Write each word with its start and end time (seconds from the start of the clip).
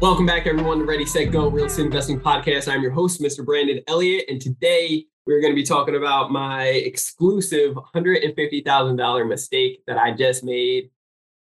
Welcome 0.00 0.26
back, 0.26 0.46
everyone, 0.46 0.78
to 0.78 0.84
Ready, 0.84 1.04
Set, 1.04 1.32
Go 1.32 1.48
Real 1.48 1.64
Estate 1.64 1.86
Investing 1.86 2.20
Podcast. 2.20 2.72
I'm 2.72 2.82
your 2.82 2.92
host, 2.92 3.20
Mr. 3.20 3.44
Brandon 3.44 3.80
Elliott, 3.88 4.26
and 4.28 4.40
today 4.40 5.06
we're 5.26 5.40
going 5.40 5.52
to 5.52 5.56
be 5.56 5.64
talking 5.64 5.96
about 5.96 6.30
my 6.30 6.66
exclusive 6.66 7.74
$150,000 7.74 9.28
mistake 9.28 9.82
that 9.88 9.98
I 9.98 10.12
just 10.12 10.44
made 10.44 10.90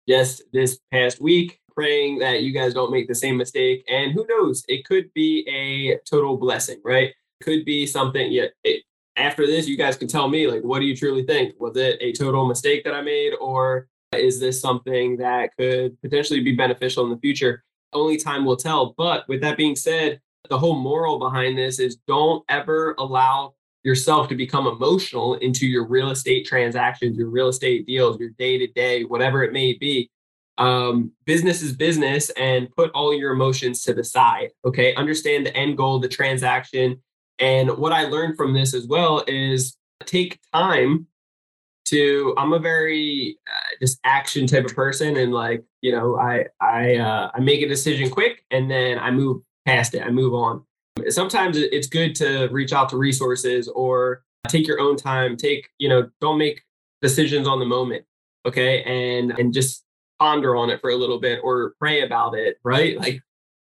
just 0.07 0.43
this 0.53 0.79
past 0.93 1.19
week. 1.19 1.59
Praying 1.75 2.19
that 2.19 2.43
you 2.43 2.53
guys 2.53 2.73
don't 2.73 2.89
make 2.89 3.09
the 3.09 3.15
same 3.15 3.35
mistake, 3.35 3.83
and 3.89 4.13
who 4.13 4.25
knows, 4.29 4.63
it 4.69 4.85
could 4.85 5.13
be 5.13 5.45
a 5.49 5.99
total 6.09 6.37
blessing, 6.37 6.79
right? 6.85 7.13
Could 7.43 7.65
be 7.65 7.85
something. 7.85 8.31
Yeah, 8.31 8.45
it, 8.63 8.83
after 9.17 9.45
this, 9.45 9.67
you 9.67 9.75
guys 9.75 9.97
can 9.97 10.07
tell 10.07 10.29
me, 10.29 10.47
like, 10.47 10.63
what 10.63 10.79
do 10.79 10.85
you 10.85 10.95
truly 10.95 11.23
think? 11.25 11.53
Was 11.59 11.75
it 11.75 11.97
a 11.99 12.13
total 12.13 12.47
mistake 12.47 12.85
that 12.85 12.95
I 12.95 13.01
made, 13.01 13.33
or 13.41 13.89
is 14.13 14.39
this 14.39 14.61
something 14.61 15.17
that 15.17 15.49
could 15.59 16.01
potentially 16.01 16.39
be 16.39 16.55
beneficial 16.55 17.03
in 17.03 17.09
the 17.09 17.17
future? 17.17 17.65
Only 17.93 18.17
time 18.17 18.45
will 18.45 18.57
tell. 18.57 18.93
But 18.97 19.27
with 19.27 19.41
that 19.41 19.57
being 19.57 19.75
said, 19.75 20.21
the 20.49 20.57
whole 20.57 20.75
moral 20.75 21.19
behind 21.19 21.57
this 21.57 21.79
is 21.79 21.97
don't 22.07 22.43
ever 22.49 22.95
allow 22.97 23.53
yourself 23.83 24.27
to 24.29 24.35
become 24.35 24.67
emotional 24.67 25.35
into 25.35 25.65
your 25.65 25.85
real 25.85 26.09
estate 26.09 26.45
transactions, 26.45 27.17
your 27.17 27.29
real 27.29 27.47
estate 27.47 27.85
deals, 27.85 28.19
your 28.19 28.31
day 28.31 28.57
to 28.57 28.67
day, 28.67 29.03
whatever 29.03 29.43
it 29.43 29.53
may 29.53 29.73
be. 29.73 30.09
Um, 30.57 31.11
business 31.25 31.61
is 31.61 31.73
business 31.73 32.29
and 32.31 32.69
put 32.75 32.91
all 32.91 33.13
your 33.13 33.31
emotions 33.31 33.83
to 33.83 33.93
the 33.93 34.03
side. 34.03 34.49
Okay. 34.65 34.95
Understand 34.95 35.45
the 35.45 35.55
end 35.55 35.77
goal, 35.77 35.99
the 35.99 36.07
transaction. 36.07 37.01
And 37.39 37.77
what 37.77 37.93
I 37.93 38.05
learned 38.05 38.37
from 38.37 38.53
this 38.53 38.73
as 38.73 38.87
well 38.87 39.23
is 39.27 39.77
take 40.05 40.39
time 40.53 41.07
to 41.87 42.33
i'm 42.37 42.53
a 42.53 42.59
very 42.59 43.37
uh, 43.47 43.75
just 43.81 43.99
action 44.03 44.45
type 44.45 44.65
of 44.65 44.75
person 44.75 45.17
and 45.17 45.33
like 45.33 45.63
you 45.81 45.91
know 45.91 46.17
i 46.17 46.45
i 46.61 46.95
uh, 46.95 47.31
i 47.33 47.39
make 47.39 47.61
a 47.61 47.67
decision 47.67 48.09
quick 48.09 48.43
and 48.51 48.69
then 48.69 48.99
i 48.99 49.09
move 49.09 49.41
past 49.65 49.93
it 49.93 50.01
i 50.03 50.09
move 50.09 50.33
on. 50.33 50.63
Sometimes 51.09 51.57
it's 51.57 51.87
good 51.87 52.15
to 52.15 52.47
reach 52.47 52.73
out 52.73 52.89
to 52.89 52.97
resources 52.97 53.67
or 53.67 54.23
take 54.47 54.65
your 54.65 54.79
own 54.79 54.95
time 54.95 55.37
take 55.37 55.69
you 55.77 55.87
know 55.87 56.09
don't 56.21 56.39
make 56.39 56.63
decisions 57.01 57.47
on 57.47 57.59
the 57.59 57.65
moment 57.65 58.03
okay 58.47 58.81
and 58.83 59.37
and 59.37 59.53
just 59.53 59.83
ponder 60.19 60.55
on 60.55 60.71
it 60.71 60.81
for 60.81 60.89
a 60.89 60.95
little 60.95 61.19
bit 61.19 61.39
or 61.43 61.73
pray 61.79 62.01
about 62.01 62.33
it 62.35 62.57
right? 62.63 62.97
Like 62.97 63.21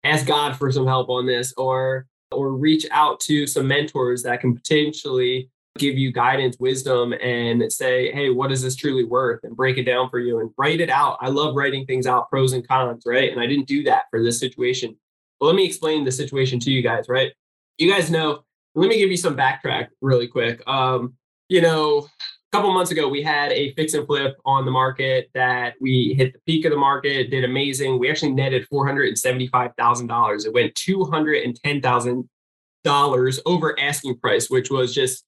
ask 0.04 0.26
god 0.26 0.56
for 0.56 0.70
some 0.70 0.86
help 0.86 1.08
on 1.08 1.26
this 1.26 1.54
or 1.56 2.06
or 2.30 2.52
reach 2.52 2.86
out 2.90 3.20
to 3.20 3.46
some 3.46 3.66
mentors 3.66 4.22
that 4.22 4.40
can 4.40 4.54
potentially 4.54 5.48
give 5.76 5.98
you 5.98 6.12
guidance, 6.12 6.56
wisdom, 6.58 7.12
and 7.14 7.72
say, 7.72 8.12
hey, 8.12 8.30
what 8.30 8.52
is 8.52 8.62
this 8.62 8.76
truly 8.76 9.04
worth? 9.04 9.42
And 9.42 9.56
break 9.56 9.76
it 9.76 9.84
down 9.84 10.08
for 10.08 10.20
you 10.20 10.38
and 10.40 10.50
write 10.56 10.80
it 10.80 10.90
out. 10.90 11.18
I 11.20 11.28
love 11.28 11.56
writing 11.56 11.84
things 11.84 12.06
out, 12.06 12.30
pros 12.30 12.52
and 12.52 12.66
cons, 12.66 13.02
right? 13.06 13.32
And 13.32 13.40
I 13.40 13.46
didn't 13.46 13.66
do 13.66 13.82
that 13.84 14.04
for 14.10 14.22
this 14.22 14.38
situation. 14.38 14.96
But 15.40 15.46
let 15.46 15.56
me 15.56 15.66
explain 15.66 16.04
the 16.04 16.12
situation 16.12 16.60
to 16.60 16.70
you 16.70 16.80
guys, 16.80 17.06
right? 17.08 17.32
You 17.78 17.90
guys 17.90 18.10
know, 18.10 18.44
let 18.76 18.88
me 18.88 18.98
give 18.98 19.10
you 19.10 19.16
some 19.16 19.36
backtrack 19.36 19.88
really 20.00 20.28
quick. 20.28 20.62
Um, 20.68 21.14
you 21.48 21.60
know, 21.60 21.98
a 21.98 22.56
couple 22.56 22.72
months 22.72 22.92
ago, 22.92 23.08
we 23.08 23.22
had 23.22 23.50
a 23.50 23.74
fix 23.74 23.94
and 23.94 24.06
flip 24.06 24.36
on 24.44 24.64
the 24.64 24.70
market 24.70 25.28
that 25.34 25.74
we 25.80 26.14
hit 26.16 26.34
the 26.34 26.38
peak 26.46 26.64
of 26.64 26.70
the 26.70 26.76
market, 26.76 27.30
did 27.30 27.42
amazing. 27.42 27.98
We 27.98 28.08
actually 28.08 28.32
netted 28.32 28.68
$475,000. 28.72 30.46
It 30.46 30.54
went 30.54 30.74
$210,000 30.74 33.40
over 33.44 33.80
asking 33.80 34.18
price, 34.18 34.48
which 34.48 34.70
was 34.70 34.94
just 34.94 35.24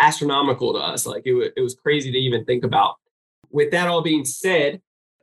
astronomical 0.00 0.72
to 0.72 0.78
us. 0.78 1.06
Like 1.06 1.22
it, 1.26 1.32
w- 1.32 1.50
it 1.56 1.60
was 1.60 1.74
crazy 1.74 2.10
to 2.10 2.18
even 2.18 2.44
think 2.44 2.64
about. 2.64 2.96
With 3.50 3.70
that 3.72 3.88
all 3.88 4.02
being 4.02 4.24
said, 4.24 4.80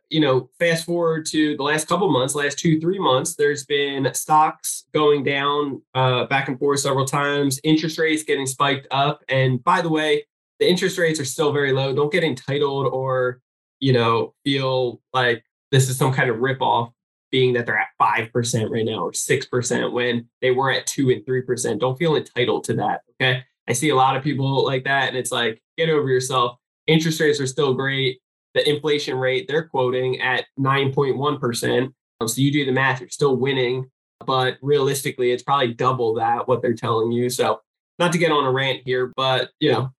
you 0.10 0.22
know, 0.22 0.50
fast 0.60 0.86
forward 0.86 1.26
to 1.28 1.58
the 1.58 1.64
last 1.64 1.88
couple 1.88 2.10
months, 2.10 2.36
last 2.36 2.60
two, 2.60 2.80
three 2.80 3.00
months, 3.00 3.36
there's 3.36 3.66
been 3.66 4.14
stocks 4.14 4.86
going 4.94 5.24
down 5.24 5.82
uh, 5.96 6.26
back 6.26 6.48
and 6.48 6.58
forth 6.58 6.80
several 6.80 7.06
times, 7.06 7.60
interest 7.64 7.98
rates 7.98 8.24
getting 8.24 8.46
spiked 8.46 8.88
up. 8.92 9.24
And 9.28 9.62
by 9.64 9.82
the 9.82 9.90
way, 9.90 10.26
the 10.60 10.70
interest 10.70 10.98
rates 10.98 11.20
are 11.20 11.26
still 11.26 11.52
very 11.52 11.74
low. 11.74 11.94
Don't 11.94 12.12
get 12.12 12.24
entitled 12.24 12.88
or, 12.88 13.42
you 13.80 13.94
know, 13.94 14.34
feel 14.44 15.02
like 15.14 15.44
this 15.72 15.90
is 15.90 15.98
some 15.98 16.14
kind 16.14 16.30
of 16.30 16.38
ripoff 16.38 16.94
being 17.30 17.54
that 17.54 17.66
they're 17.66 17.78
at 17.78 17.90
5% 18.02 18.70
right 18.70 18.86
now 18.86 19.04
or 19.04 19.12
6% 19.12 19.92
when 19.92 20.28
they 20.42 20.52
were 20.52 20.72
at 20.72 20.88
2 20.88 21.10
and 21.10 21.26
3%. 21.26 21.80
Don't 21.80 21.98
feel 21.98 22.16
entitled 22.16 22.64
to 22.66 22.74
that. 22.76 23.02
Okay. 23.20 23.44
I 23.68 23.74
see 23.74 23.90
a 23.90 23.96
lot 23.96 24.16
of 24.16 24.24
people 24.24 24.66
like 24.66 24.86
that, 24.86 25.10
and 25.10 25.18
it's 25.18 25.32
like, 25.32 25.62
get 25.78 25.90
over 25.90 26.08
yourself. 26.08 26.58
Interest 26.88 27.20
rates 27.20 27.40
are 27.40 27.48
still 27.48 27.74
great. 27.74 28.20
The 28.54 28.68
inflation 28.68 29.18
rate 29.18 29.48
they're 29.48 29.68
quoting 29.68 30.22
at 30.22 30.46
9.1%. 30.60 31.92
Um, 32.20 32.28
so 32.28 32.42
you 32.42 32.52
do 32.52 32.66
the 32.66 32.72
math, 32.72 33.02
you're 33.02 33.10
still 33.10 33.36
winning, 33.36 33.90
but 34.26 34.58
realistically, 34.62 35.32
it's 35.32 35.44
probably 35.44 35.74
double 35.74 36.16
that 36.16 36.48
what 36.48 36.62
they're 36.62 36.74
telling 36.74 37.12
you. 37.12 37.30
So, 37.30 37.62
not 38.00 38.12
to 38.12 38.18
get 38.18 38.32
on 38.32 38.46
a 38.46 38.52
rant 38.52 38.82
here, 38.86 39.12
but 39.16 39.50
you 39.60 39.72
know, 39.72 39.92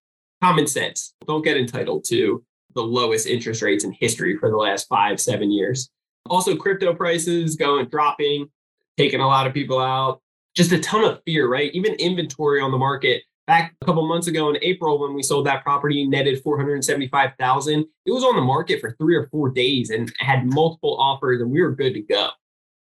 common 0.42 0.66
sense. 0.66 1.14
Don't 1.26 1.44
get 1.44 1.56
entitled 1.56 2.04
to 2.08 2.44
the 2.74 2.82
lowest 2.82 3.26
interest 3.26 3.62
rates 3.62 3.84
in 3.84 3.92
history 3.92 4.36
for 4.38 4.50
the 4.50 4.56
last 4.56 4.88
five, 4.88 5.20
seven 5.20 5.50
years. 5.50 5.90
Also, 6.28 6.56
crypto 6.56 6.94
prices 6.94 7.56
going 7.56 7.86
dropping, 7.88 8.48
taking 8.96 9.20
a 9.20 9.26
lot 9.26 9.46
of 9.46 9.54
people 9.54 9.78
out. 9.78 10.20
Just 10.56 10.72
a 10.72 10.78
ton 10.80 11.04
of 11.04 11.20
fear, 11.24 11.48
right? 11.48 11.72
Even 11.74 11.94
inventory 11.94 12.60
on 12.60 12.72
the 12.72 12.78
market 12.78 13.22
back 13.48 13.74
a 13.80 13.86
couple 13.86 14.06
months 14.06 14.26
ago 14.26 14.50
in 14.50 14.58
April 14.60 15.00
when 15.00 15.14
we 15.14 15.22
sold 15.22 15.46
that 15.46 15.64
property, 15.64 16.06
netted 16.06 16.40
475,000. 16.42 17.86
It 18.04 18.12
was 18.12 18.22
on 18.22 18.36
the 18.36 18.42
market 18.42 18.78
for 18.78 18.94
three 19.00 19.16
or 19.16 19.26
four 19.28 19.48
days 19.48 19.88
and 19.90 20.12
had 20.18 20.46
multiple 20.46 20.96
offers, 21.00 21.40
and 21.40 21.50
we 21.50 21.62
were 21.62 21.74
good 21.74 21.94
to 21.94 22.02
go. 22.02 22.28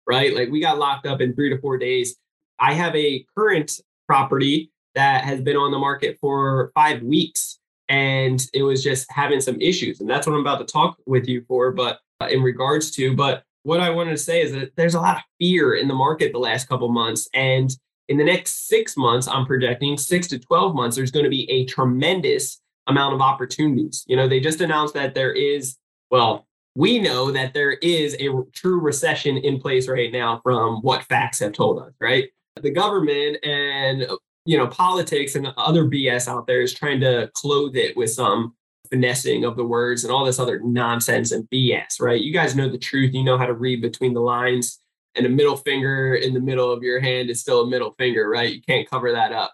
Right, 0.07 0.35
like 0.35 0.49
we 0.49 0.59
got 0.59 0.79
locked 0.79 1.05
up 1.05 1.21
in 1.21 1.33
three 1.33 1.49
to 1.49 1.59
four 1.59 1.77
days. 1.77 2.15
I 2.59 2.73
have 2.73 2.95
a 2.95 3.25
current 3.37 3.71
property 4.07 4.71
that 4.95 5.23
has 5.23 5.41
been 5.41 5.55
on 5.55 5.71
the 5.71 5.77
market 5.77 6.17
for 6.19 6.71
five 6.75 7.01
weeks, 7.03 7.59
and 7.87 8.41
it 8.53 8.63
was 8.63 8.83
just 8.83 9.09
having 9.11 9.39
some 9.39 9.59
issues, 9.61 10.01
and 10.01 10.09
that's 10.09 10.27
what 10.27 10.33
I'm 10.33 10.41
about 10.41 10.59
to 10.59 10.65
talk 10.65 10.97
with 11.05 11.27
you 11.27 11.43
for. 11.47 11.71
But 11.71 11.99
uh, 12.19 12.27
in 12.27 12.41
regards 12.41 12.91
to, 12.91 13.15
but 13.15 13.43
what 13.63 13.79
I 13.79 13.89
wanted 13.89 14.11
to 14.11 14.17
say 14.17 14.41
is 14.41 14.51
that 14.51 14.75
there's 14.75 14.95
a 14.95 15.01
lot 15.01 15.17
of 15.17 15.23
fear 15.39 15.75
in 15.75 15.87
the 15.87 15.93
market 15.93 16.33
the 16.33 16.39
last 16.39 16.67
couple 16.67 16.89
months, 16.89 17.29
and 17.33 17.69
in 18.09 18.17
the 18.17 18.23
next 18.23 18.67
six 18.67 18.97
months, 18.97 19.27
I'm 19.27 19.45
projecting 19.45 19.97
six 19.97 20.27
to 20.27 20.39
12 20.39 20.75
months, 20.75 20.95
there's 20.95 21.11
going 21.11 21.23
to 21.23 21.29
be 21.29 21.49
a 21.49 21.65
tremendous 21.65 22.61
amount 22.87 23.15
of 23.15 23.21
opportunities. 23.21 24.03
You 24.07 24.17
know, 24.17 24.27
they 24.27 24.39
just 24.39 24.61
announced 24.61 24.93
that 24.95 25.15
there 25.15 25.31
is, 25.31 25.77
well, 26.11 26.47
we 26.75 26.99
know 26.99 27.31
that 27.31 27.53
there 27.53 27.73
is 27.73 28.15
a 28.19 28.29
true 28.53 28.79
recession 28.79 29.37
in 29.37 29.59
place 29.59 29.87
right 29.87 30.11
now 30.11 30.41
from 30.43 30.77
what 30.81 31.03
facts 31.03 31.39
have 31.39 31.53
told 31.53 31.81
us, 31.81 31.93
right? 32.01 32.29
The 32.61 32.71
government 32.71 33.37
and, 33.43 34.07
you 34.45 34.57
know, 34.57 34.67
politics 34.67 35.35
and 35.35 35.53
other 35.55 35.85
BS 35.85 36.27
out 36.27 36.47
there 36.47 36.61
is 36.61 36.73
trying 36.73 36.99
to 37.01 37.29
clothe 37.33 37.75
it 37.75 37.95
with 37.95 38.11
some 38.11 38.55
finessing 38.89 39.45
of 39.45 39.55
the 39.55 39.63
words 39.63 40.03
and 40.03 40.11
all 40.11 40.25
this 40.25 40.39
other 40.39 40.59
nonsense 40.63 41.31
and 41.31 41.49
BS, 41.49 42.01
right? 42.01 42.21
You 42.21 42.33
guys 42.33 42.55
know 42.55 42.69
the 42.69 42.77
truth. 42.77 43.13
You 43.13 43.23
know 43.23 43.37
how 43.37 43.45
to 43.45 43.53
read 43.53 43.81
between 43.81 44.13
the 44.13 44.21
lines 44.21 44.79
and 45.15 45.25
a 45.25 45.29
middle 45.29 45.57
finger 45.57 46.15
in 46.15 46.33
the 46.33 46.39
middle 46.39 46.71
of 46.71 46.83
your 46.83 46.99
hand 46.99 47.29
is 47.29 47.41
still 47.41 47.61
a 47.61 47.67
middle 47.67 47.93
finger, 47.97 48.29
right? 48.29 48.53
You 48.53 48.61
can't 48.61 48.89
cover 48.89 49.11
that 49.11 49.31
up. 49.31 49.53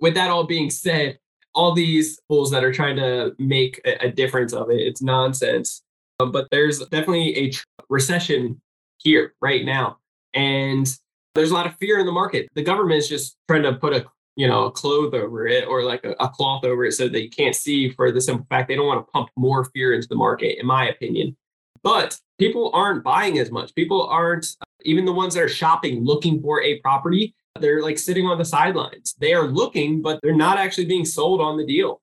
With 0.00 0.14
that 0.14 0.30
all 0.30 0.44
being 0.44 0.70
said, 0.70 1.18
all 1.54 1.74
these 1.74 2.20
fools 2.28 2.50
that 2.50 2.62
are 2.62 2.72
trying 2.72 2.96
to 2.96 3.32
make 3.38 3.80
a, 3.84 4.10
difference 4.10 4.52
of 4.52 4.70
it, 4.70 4.80
it's 4.80 5.02
nonsense. 5.02 5.82
Um, 6.20 6.30
but 6.30 6.48
there's 6.50 6.78
definitely 6.78 7.34
a 7.34 7.50
tr- 7.50 7.64
recession 7.88 8.60
here 8.98 9.34
right 9.40 9.64
now. 9.64 9.98
And 10.34 10.86
there's 11.34 11.50
a 11.50 11.54
lot 11.54 11.66
of 11.66 11.76
fear 11.76 11.98
in 11.98 12.06
the 12.06 12.12
market. 12.12 12.48
The 12.54 12.62
government 12.62 12.98
is 12.98 13.08
just 13.08 13.36
trying 13.48 13.62
to 13.62 13.74
put 13.74 13.92
a 13.92 14.06
you 14.36 14.46
know 14.46 14.66
a 14.66 14.70
cloth 14.70 15.14
over 15.14 15.48
it 15.48 15.66
or 15.66 15.82
like 15.82 16.04
a, 16.04 16.12
a 16.20 16.28
cloth 16.28 16.64
over 16.64 16.84
it 16.84 16.92
so 16.92 17.08
that 17.08 17.22
you 17.22 17.28
can't 17.28 17.56
see 17.56 17.90
for 17.90 18.12
the 18.12 18.20
simple 18.20 18.46
fact 18.48 18.68
they 18.68 18.76
don't 18.76 18.86
want 18.86 19.04
to 19.04 19.10
pump 19.10 19.30
more 19.36 19.64
fear 19.66 19.94
into 19.94 20.06
the 20.08 20.14
market, 20.14 20.60
in 20.60 20.66
my 20.66 20.88
opinion. 20.88 21.36
But 21.82 22.18
people 22.38 22.70
aren't 22.72 23.02
buying 23.02 23.38
as 23.38 23.50
much. 23.50 23.74
People 23.74 24.06
aren't 24.06 24.46
even 24.84 25.04
the 25.04 25.12
ones 25.12 25.34
that 25.34 25.42
are 25.42 25.48
shopping 25.48 26.04
looking 26.04 26.40
for 26.40 26.62
a 26.62 26.78
property, 26.80 27.34
they're 27.60 27.82
like 27.82 27.98
sitting 27.98 28.26
on 28.26 28.38
the 28.38 28.44
sidelines. 28.44 29.14
They 29.18 29.34
are 29.34 29.48
looking, 29.48 30.02
but 30.02 30.20
they're 30.22 30.34
not 30.34 30.58
actually 30.58 30.86
being 30.86 31.04
sold 31.04 31.40
on 31.40 31.56
the 31.56 31.66
deal. 31.66 32.00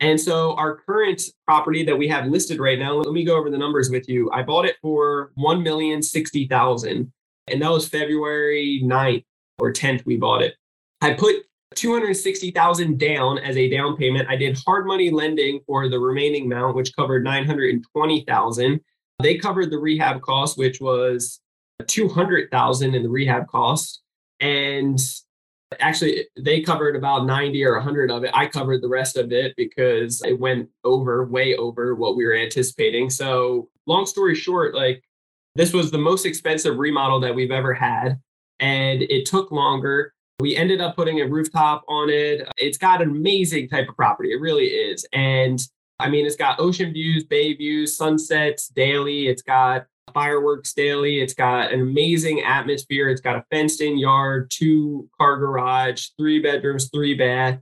And 0.00 0.20
so 0.20 0.54
our 0.56 0.76
current 0.76 1.22
property 1.46 1.84
that 1.84 1.96
we 1.96 2.08
have 2.08 2.26
listed 2.26 2.58
right 2.58 2.78
now, 2.78 2.94
let 2.94 3.12
me 3.12 3.24
go 3.24 3.36
over 3.36 3.50
the 3.50 3.58
numbers 3.58 3.88
with 3.90 4.08
you. 4.08 4.30
I 4.32 4.42
bought 4.42 4.64
it 4.64 4.76
for 4.82 5.32
1,060,000 5.38 7.10
and 7.48 7.62
that 7.62 7.70
was 7.70 7.88
February 7.88 8.82
9th 8.84 9.24
or 9.58 9.72
10th 9.72 10.04
we 10.04 10.16
bought 10.16 10.42
it. 10.42 10.54
I 11.00 11.14
put 11.14 11.36
260,000 11.74 12.98
down 12.98 13.38
as 13.38 13.56
a 13.56 13.68
down 13.68 13.96
payment. 13.96 14.28
I 14.28 14.36
did 14.36 14.58
hard 14.66 14.86
money 14.86 15.10
lending 15.10 15.60
for 15.66 15.88
the 15.88 15.98
remaining 15.98 16.46
amount, 16.46 16.76
which 16.76 16.94
covered 16.94 17.24
920,000. 17.24 18.80
They 19.22 19.36
covered 19.36 19.70
the 19.70 19.78
rehab 19.78 20.20
cost, 20.22 20.58
which 20.58 20.80
was 20.80 21.40
200,000 21.88 22.94
in 22.94 23.02
the 23.02 23.08
rehab 23.08 23.46
cost. 23.48 24.02
And 24.40 24.98
actually 25.80 26.26
they 26.36 26.60
covered 26.60 26.96
about 26.96 27.26
90 27.26 27.64
or 27.64 27.74
100 27.74 28.10
of 28.10 28.24
it. 28.24 28.30
I 28.34 28.46
covered 28.46 28.82
the 28.82 28.88
rest 28.88 29.16
of 29.16 29.32
it 29.32 29.54
because 29.56 30.22
it 30.22 30.38
went 30.38 30.68
over 30.84 31.26
way 31.26 31.54
over 31.56 31.94
what 31.94 32.16
we 32.16 32.24
were 32.24 32.36
anticipating. 32.36 33.10
So, 33.10 33.68
long 33.86 34.06
story 34.06 34.34
short, 34.34 34.74
like 34.74 35.02
this 35.54 35.72
was 35.72 35.90
the 35.90 35.98
most 35.98 36.26
expensive 36.26 36.78
remodel 36.78 37.20
that 37.20 37.34
we've 37.34 37.50
ever 37.50 37.74
had 37.74 38.20
and 38.60 39.02
it 39.02 39.26
took 39.26 39.50
longer. 39.50 40.14
We 40.40 40.56
ended 40.56 40.80
up 40.80 40.96
putting 40.96 41.20
a 41.20 41.26
rooftop 41.26 41.84
on 41.88 42.08
it. 42.10 42.48
It's 42.56 42.78
got 42.78 43.02
an 43.02 43.10
amazing 43.10 43.68
type 43.68 43.88
of 43.88 43.96
property. 43.96 44.32
It 44.32 44.40
really 44.40 44.66
is. 44.66 45.06
And 45.12 45.60
I 45.98 46.08
mean, 46.08 46.26
it's 46.26 46.36
got 46.36 46.58
ocean 46.58 46.92
views, 46.92 47.24
bay 47.24 47.54
views, 47.54 47.96
sunsets 47.96 48.68
daily. 48.68 49.28
It's 49.28 49.42
got 49.42 49.86
fireworks 50.12 50.72
daily. 50.72 51.20
It's 51.20 51.34
got 51.34 51.72
an 51.72 51.80
amazing 51.80 52.40
atmosphere. 52.42 53.08
It's 53.08 53.20
got 53.20 53.36
a 53.36 53.44
fenced 53.50 53.80
in 53.80 53.98
yard, 53.98 54.50
two 54.50 55.08
car 55.18 55.36
garage, 55.38 56.08
three 56.18 56.40
bedrooms, 56.40 56.90
three 56.92 57.14
bath. 57.14 57.58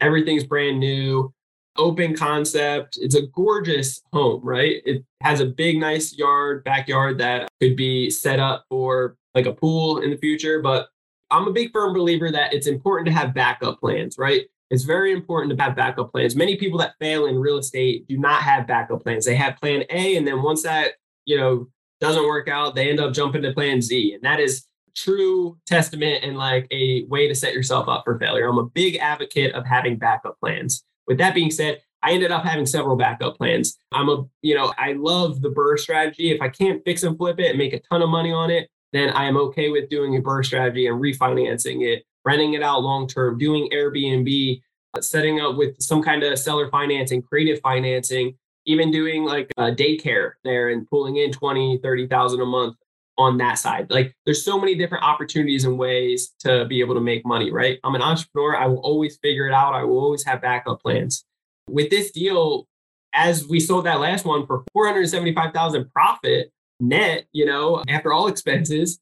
Everything's 0.00 0.44
brand 0.44 0.80
new, 0.80 1.32
open 1.76 2.16
concept. 2.16 2.98
It's 3.00 3.14
a 3.14 3.26
gorgeous 3.28 4.02
home, 4.12 4.40
right? 4.42 4.82
It 4.84 5.04
has 5.22 5.40
a 5.40 5.46
big, 5.46 5.78
nice 5.78 6.16
yard, 6.16 6.64
backyard 6.64 7.18
that 7.18 7.48
could 7.60 7.76
be 7.76 8.10
set 8.10 8.40
up 8.40 8.64
for 8.68 9.16
like 9.34 9.46
a 9.46 9.52
pool 9.52 9.98
in 9.98 10.10
the 10.10 10.16
future. 10.16 10.60
But 10.60 10.88
I'm 11.30 11.46
a 11.46 11.52
big 11.52 11.72
firm 11.72 11.94
believer 11.94 12.30
that 12.30 12.52
it's 12.52 12.66
important 12.66 13.06
to 13.06 13.12
have 13.12 13.34
backup 13.34 13.80
plans, 13.80 14.16
right? 14.18 14.46
It's 14.70 14.84
very 14.84 15.12
important 15.12 15.56
to 15.56 15.62
have 15.62 15.74
backup 15.74 16.12
plans. 16.12 16.36
Many 16.36 16.56
people 16.56 16.78
that 16.78 16.94
fail 17.00 17.26
in 17.26 17.38
real 17.38 17.58
estate 17.58 18.06
do 18.08 18.16
not 18.16 18.42
have 18.42 18.66
backup 18.66 19.02
plans. 19.02 19.24
They 19.24 19.34
have 19.34 19.56
plan 19.56 19.84
A, 19.90 20.16
and 20.16 20.26
then 20.26 20.42
once 20.42 20.62
that, 20.62 20.92
you 21.24 21.36
know, 21.36 21.68
doesn't 22.00 22.26
work 22.26 22.48
out, 22.48 22.74
they 22.74 22.90
end 22.90 23.00
up 23.00 23.12
jumping 23.12 23.42
to 23.42 23.52
plan 23.52 23.80
Z. 23.82 24.14
And 24.14 24.22
that 24.22 24.40
is 24.40 24.66
true 24.96 25.58
testament 25.66 26.24
and 26.24 26.36
like 26.36 26.66
a 26.70 27.04
way 27.04 27.28
to 27.28 27.34
set 27.34 27.54
yourself 27.54 27.88
up 27.88 28.02
for 28.04 28.18
failure. 28.18 28.48
I'm 28.48 28.58
a 28.58 28.66
big 28.66 28.96
advocate 28.96 29.54
of 29.54 29.66
having 29.66 29.96
backup 29.96 30.38
plans. 30.40 30.84
With 31.06 31.18
that 31.18 31.34
being 31.34 31.50
said, 31.50 31.80
I 32.02 32.12
ended 32.12 32.30
up 32.30 32.44
having 32.44 32.66
several 32.66 32.96
backup 32.96 33.36
plans. 33.36 33.78
I'm 33.92 34.08
a, 34.08 34.24
you 34.42 34.54
know, 34.54 34.72
I 34.78 34.94
love 34.94 35.42
the 35.42 35.50
BRRRR 35.50 35.78
strategy. 35.78 36.30
If 36.30 36.40
I 36.40 36.48
can't 36.48 36.82
fix 36.84 37.02
and 37.02 37.16
flip 37.16 37.38
it 37.38 37.50
and 37.50 37.58
make 37.58 37.74
a 37.74 37.80
ton 37.80 38.02
of 38.02 38.08
money 38.08 38.32
on 38.32 38.50
it, 38.50 38.68
then 38.92 39.10
I 39.10 39.26
am 39.26 39.36
okay 39.36 39.70
with 39.70 39.90
doing 39.90 40.16
a 40.16 40.20
BRRRR 40.20 40.46
strategy 40.46 40.86
and 40.86 41.00
refinancing 41.00 41.82
it, 41.82 42.04
renting 42.24 42.54
it 42.54 42.62
out 42.62 42.82
long 42.82 43.06
term, 43.06 43.38
doing 43.38 43.68
Airbnb, 43.72 44.62
setting 45.00 45.40
up 45.40 45.56
with 45.56 45.80
some 45.80 46.02
kind 46.02 46.22
of 46.22 46.38
seller 46.38 46.70
financing, 46.70 47.22
creative 47.22 47.60
financing, 47.60 48.36
even 48.66 48.90
doing 48.90 49.24
like 49.24 49.50
a 49.56 49.72
daycare 49.72 50.32
there 50.44 50.70
and 50.70 50.88
pulling 50.88 51.16
in 51.16 51.32
20, 51.32 51.78
30,000 51.82 52.40
a 52.40 52.46
month 52.46 52.76
on 53.18 53.36
that 53.38 53.58
side. 53.58 53.86
Like 53.90 54.14
there's 54.24 54.44
so 54.44 54.58
many 54.58 54.74
different 54.74 55.04
opportunities 55.04 55.64
and 55.64 55.78
ways 55.78 56.34
to 56.40 56.64
be 56.66 56.80
able 56.80 56.94
to 56.94 57.00
make 57.00 57.24
money, 57.26 57.50
right? 57.50 57.78
I'm 57.84 57.94
an 57.94 58.02
entrepreneur. 58.02 58.56
I 58.56 58.66
will 58.66 58.78
always 58.78 59.18
figure 59.22 59.46
it 59.46 59.52
out. 59.52 59.74
I 59.74 59.84
will 59.84 59.98
always 59.98 60.24
have 60.24 60.40
backup 60.40 60.80
plans. 60.82 61.24
With 61.68 61.90
this 61.90 62.10
deal, 62.10 62.66
as 63.12 63.46
we 63.46 63.60
sold 63.60 63.86
that 63.86 64.00
last 64.00 64.24
one 64.24 64.46
for 64.46 64.64
475,000 64.72 65.90
profit, 65.92 66.50
net, 66.80 67.26
you 67.32 67.44
know, 67.44 67.82
after 67.88 68.12
all 68.12 68.28
expenses, 68.28 69.00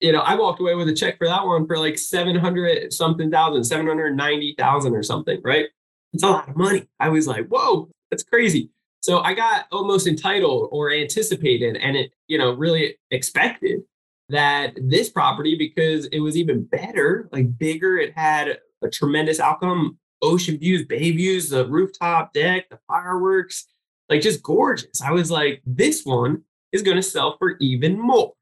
you 0.00 0.12
know, 0.12 0.20
I 0.20 0.34
walked 0.34 0.60
away 0.60 0.74
with 0.74 0.88
a 0.88 0.94
check 0.94 1.18
for 1.18 1.28
that 1.28 1.46
one 1.46 1.66
for 1.66 1.78
like 1.78 1.98
700 1.98 2.92
something 2.92 3.30
thousand, 3.30 3.64
790,000 3.64 4.96
or 4.96 5.02
something, 5.02 5.40
right? 5.44 5.66
It's 6.12 6.22
a 6.22 6.28
lot 6.28 6.48
of 6.48 6.56
money. 6.56 6.88
I 6.98 7.08
was 7.08 7.26
like, 7.26 7.46
whoa, 7.48 7.88
that's 8.10 8.22
crazy. 8.22 8.70
So 9.02 9.18
I 9.18 9.34
got 9.34 9.66
almost 9.72 10.06
entitled 10.06 10.68
or 10.70 10.92
anticipated 10.92 11.76
and 11.76 11.96
it, 11.96 12.12
you 12.28 12.38
know, 12.38 12.52
really 12.52 12.96
expected 13.10 13.80
that 14.28 14.74
this 14.80 15.10
property, 15.10 15.56
because 15.56 16.06
it 16.06 16.20
was 16.20 16.36
even 16.36 16.64
better, 16.64 17.28
like 17.32 17.58
bigger, 17.58 17.98
it 17.98 18.16
had 18.16 18.60
a 18.82 18.88
tremendous 18.88 19.40
outcome, 19.40 19.98
ocean 20.22 20.56
views, 20.56 20.86
bay 20.86 21.10
views, 21.10 21.50
the 21.50 21.66
rooftop 21.66 22.32
deck, 22.32 22.68
the 22.70 22.78
fireworks, 22.86 23.66
like 24.08 24.22
just 24.22 24.42
gorgeous. 24.42 25.02
I 25.02 25.10
was 25.10 25.32
like, 25.32 25.62
this 25.66 26.04
one 26.04 26.42
is 26.70 26.82
going 26.82 26.96
to 26.96 27.02
sell 27.02 27.36
for 27.38 27.56
even 27.60 27.98
more. 27.98 28.32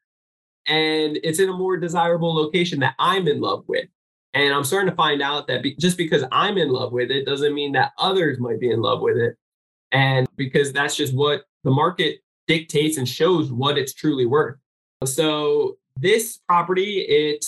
And 0.67 1.19
it's 1.25 1.41
in 1.41 1.49
a 1.49 1.55
more 1.55 1.79
desirable 1.79 2.35
location 2.35 2.81
that 2.81 2.95
I'm 2.99 3.27
in 3.27 3.41
love 3.41 3.65
with. 3.67 3.89
And 4.35 4.55
I'm 4.55 4.63
starting 4.63 4.91
to 4.91 4.97
find 4.97 5.23
out 5.23 5.47
that 5.49 5.63
be, 5.63 5.75
just 5.77 5.97
because 5.97 6.23
I'm 6.31 6.59
in 6.59 6.69
love 6.69 6.93
with 6.93 7.11
it 7.11 7.25
doesn't 7.25 7.55
mean 7.55 7.73
that 7.73 7.93
others 7.99 8.39
might 8.39 8.61
be 8.61 8.71
in 8.71 8.83
love 8.83 9.01
with 9.01 9.17
it. 9.17 9.37
And 9.93 10.29
because 10.37 10.73
that's 10.73 10.97
just 10.97 11.15
what 11.15 11.45
the 11.65 11.71
market 11.71 12.21
dictates 12.47 12.97
and 12.97 13.09
shows 13.09 13.53
what 13.53 13.79
it's 13.79 13.95
truly 13.95 14.27
worth. 14.27 14.57
So 15.05 15.79
this 15.97 16.39
property, 16.49 17.01
it 17.01 17.45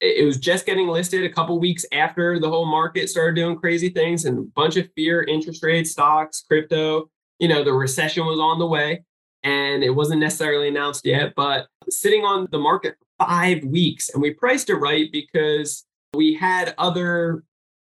it 0.00 0.24
was 0.24 0.36
just 0.36 0.66
getting 0.66 0.88
listed 0.88 1.22
a 1.22 1.32
couple 1.32 1.60
weeks 1.60 1.84
after 1.92 2.40
the 2.40 2.48
whole 2.48 2.66
market 2.66 3.08
started 3.08 3.36
doing 3.36 3.56
crazy 3.56 3.88
things 3.88 4.24
and 4.24 4.36
a 4.36 4.42
bunch 4.42 4.76
of 4.76 4.88
fear, 4.96 5.22
interest 5.22 5.62
rates, 5.62 5.92
stocks, 5.92 6.44
crypto. 6.48 7.08
You 7.38 7.46
know, 7.46 7.62
the 7.62 7.72
recession 7.72 8.26
was 8.26 8.40
on 8.40 8.58
the 8.58 8.66
way 8.66 9.04
and 9.44 9.84
it 9.84 9.90
wasn't 9.90 10.20
necessarily 10.20 10.68
announced 10.68 11.06
yet, 11.06 11.34
but 11.36 11.68
sitting 11.88 12.24
on 12.24 12.48
the 12.50 12.58
market 12.58 12.96
five 13.18 13.62
weeks. 13.64 14.08
And 14.08 14.20
we 14.20 14.32
priced 14.32 14.70
it 14.70 14.76
right 14.76 15.10
because 15.12 15.84
we 16.14 16.34
had 16.34 16.74
other 16.78 17.44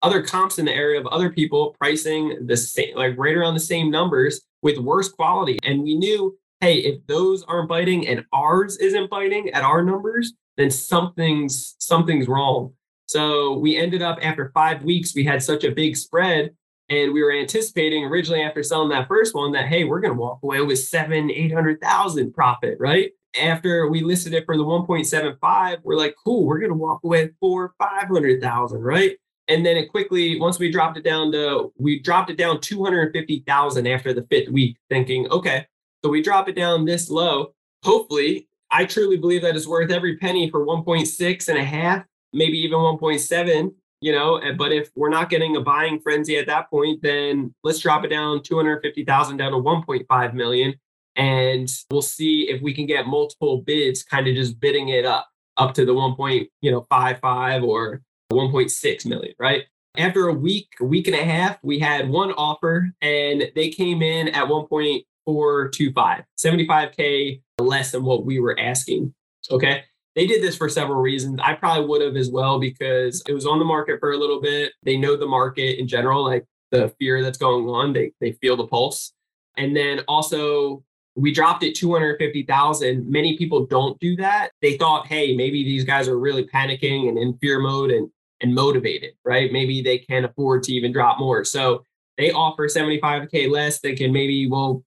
other 0.03 0.21
comps 0.21 0.59
in 0.59 0.65
the 0.65 0.73
area 0.73 0.99
of 0.99 1.07
other 1.07 1.29
people 1.29 1.75
pricing 1.79 2.45
the 2.45 2.57
same 2.57 2.95
like 2.95 3.17
right 3.17 3.35
around 3.35 3.53
the 3.53 3.59
same 3.59 3.91
numbers 3.91 4.41
with 4.61 4.77
worse 4.77 5.09
quality. 5.09 5.57
And 5.63 5.83
we 5.83 5.95
knew, 5.95 6.37
hey, 6.59 6.77
if 6.79 7.05
those 7.07 7.43
aren't 7.43 7.69
biting 7.69 8.07
and 8.07 8.25
ours 8.33 8.77
isn't 8.77 9.09
biting 9.09 9.49
at 9.49 9.63
our 9.63 9.83
numbers, 9.83 10.33
then 10.57 10.71
something's 10.71 11.75
something's 11.79 12.27
wrong. 12.27 12.73
So 13.07 13.57
we 13.57 13.77
ended 13.77 14.01
up 14.01 14.19
after 14.21 14.51
five 14.53 14.83
weeks, 14.83 15.13
we 15.13 15.25
had 15.25 15.43
such 15.43 15.63
a 15.63 15.71
big 15.71 15.97
spread 15.97 16.51
and 16.91 17.13
we 17.13 17.23
were 17.23 17.31
anticipating 17.31 18.03
originally 18.03 18.41
after 18.41 18.61
selling 18.63 18.89
that 18.89 19.07
first 19.07 19.33
one 19.33 19.53
that, 19.53 19.67
hey, 19.67 19.85
we're 19.85 20.01
to 20.13 20.19
walk 20.19 20.39
away 20.43 20.61
with 20.61 20.79
seven, 20.79 21.31
800,000 21.31 22.33
profit, 22.33 22.77
right? 22.79 23.11
After 23.41 23.89
we 23.89 24.01
listed 24.01 24.33
it 24.33 24.45
for 24.45 24.57
the 24.57 24.63
1.75, 24.63 25.77
we're 25.83 25.95
like, 25.95 26.15
cool, 26.21 26.45
we're 26.45 26.59
to 26.59 26.73
walk 26.73 27.01
away 27.05 27.23
with 27.23 27.33
four, 27.39 27.73
500,000, 27.79 28.81
right? 28.81 29.17
And 29.47 29.65
then 29.65 29.75
it 29.75 29.89
quickly, 29.89 30.39
once 30.39 30.59
we 30.59 30.71
dropped 30.71 30.97
it 30.97 31.03
down 31.03 31.31
to, 31.33 31.73
we 31.77 31.99
dropped 31.99 32.29
it 32.29 32.37
down 32.37 32.61
250,000 32.61 33.87
after 33.87 34.13
the 34.13 34.23
fifth 34.23 34.49
week, 34.49 34.77
thinking, 34.89 35.29
okay, 35.29 35.65
so 36.03 36.09
we 36.09 36.21
drop 36.21 36.47
it 36.47 36.55
down 36.55 36.85
this 36.85 37.09
low. 37.09 37.53
Hopefully, 37.83 38.47
I 38.69 38.85
truly 38.85 39.17
believe 39.17 39.41
that 39.41 39.55
is 39.55 39.67
worth 39.67 39.91
every 39.91 40.17
penny 40.17 40.49
for 40.49 40.65
1.6 40.65 41.49
and 41.49 41.57
a 41.57 41.63
half, 41.63 42.05
maybe 42.33 42.57
even 42.59 42.79
1.7 42.79 43.73
you 44.01 44.11
know 44.11 44.41
but 44.57 44.71
if 44.71 44.89
we're 44.95 45.09
not 45.09 45.29
getting 45.29 45.55
a 45.55 45.61
buying 45.61 45.99
frenzy 45.99 46.37
at 46.37 46.47
that 46.47 46.69
point 46.69 47.01
then 47.01 47.53
let's 47.63 47.79
drop 47.79 48.03
it 48.03 48.09
down 48.09 48.41
250000 48.43 49.37
down 49.37 49.51
to 49.51 49.57
1.5 49.57 50.33
million 50.33 50.73
and 51.15 51.69
we'll 51.91 52.01
see 52.01 52.47
if 52.49 52.61
we 52.61 52.73
can 52.73 52.85
get 52.85 53.07
multiple 53.07 53.61
bids 53.61 54.03
kind 54.03 54.27
of 54.27 54.35
just 54.35 54.59
bidding 54.59 54.89
it 54.89 55.05
up 55.05 55.27
up 55.57 55.73
to 55.73 55.85
the 55.85 55.93
1. 55.93 56.15
Point, 56.15 56.49
you 56.61 56.71
know 56.71 56.87
55 56.91 57.63
or 57.63 58.01
1.6 58.31 59.05
million 59.05 59.33
right 59.39 59.63
after 59.97 60.27
a 60.27 60.33
week 60.33 60.67
a 60.79 60.85
week 60.85 61.07
and 61.07 61.15
a 61.15 61.23
half 61.23 61.57
we 61.63 61.79
had 61.79 62.09
one 62.09 62.31
offer 62.33 62.91
and 63.01 63.51
they 63.55 63.69
came 63.69 64.01
in 64.01 64.29
at 64.29 64.47
1.425 64.47 66.23
75k 66.39 67.41
less 67.59 67.91
than 67.91 68.03
what 68.03 68.25
we 68.25 68.39
were 68.39 68.57
asking 68.59 69.13
okay 69.49 69.83
they 70.15 70.27
did 70.27 70.41
this 70.41 70.57
for 70.57 70.67
several 70.67 71.01
reasons. 71.01 71.39
I 71.41 71.53
probably 71.53 71.87
would 71.87 72.01
have 72.01 72.15
as 72.15 72.29
well 72.29 72.59
because 72.59 73.23
it 73.27 73.33
was 73.33 73.45
on 73.45 73.59
the 73.59 73.65
market 73.65 73.99
for 73.99 74.11
a 74.11 74.17
little 74.17 74.41
bit. 74.41 74.73
They 74.83 74.97
know 74.97 75.15
the 75.15 75.25
market 75.25 75.79
in 75.79 75.87
general, 75.87 76.23
like 76.23 76.45
the 76.71 76.93
fear 76.99 77.21
that's 77.21 77.37
going 77.37 77.65
on. 77.65 77.93
They 77.93 78.11
they 78.19 78.33
feel 78.33 78.57
the 78.57 78.67
pulse. 78.67 79.13
And 79.57 79.75
then 79.75 80.01
also 80.07 80.83
we 81.15 81.33
dropped 81.33 81.63
it 81.63 81.75
250,000. 81.75 83.09
Many 83.09 83.37
people 83.37 83.65
don't 83.65 83.99
do 83.99 84.15
that. 84.17 84.51
They 84.61 84.77
thought, 84.77 85.07
hey, 85.07 85.35
maybe 85.35 85.63
these 85.63 85.83
guys 85.83 86.07
are 86.07 86.17
really 86.17 86.45
panicking 86.45 87.09
and 87.09 87.17
in 87.17 87.37
fear 87.39 87.59
mode 87.59 87.91
and 87.91 88.09
and 88.41 88.53
motivated, 88.55 89.13
right? 89.23 89.51
Maybe 89.51 89.81
they 89.81 89.97
can't 89.97 90.25
afford 90.25 90.63
to 90.63 90.73
even 90.73 90.91
drop 90.91 91.19
more. 91.19 91.43
So 91.43 91.85
they 92.17 92.31
offer 92.31 92.67
75k 92.67 93.49
less. 93.49 93.79
They 93.79 93.95
can 93.95 94.11
maybe, 94.11 94.47
well, 94.47 94.83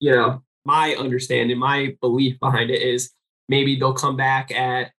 you 0.00 0.12
know, 0.12 0.42
my 0.64 0.94
understanding, 0.94 1.58
my 1.58 1.96
belief 2.00 2.38
behind 2.40 2.70
it 2.70 2.82
is 2.82 3.10
maybe 3.48 3.76
they'll 3.76 3.94
come 3.94 4.16
back 4.16 4.50
at 4.52 4.92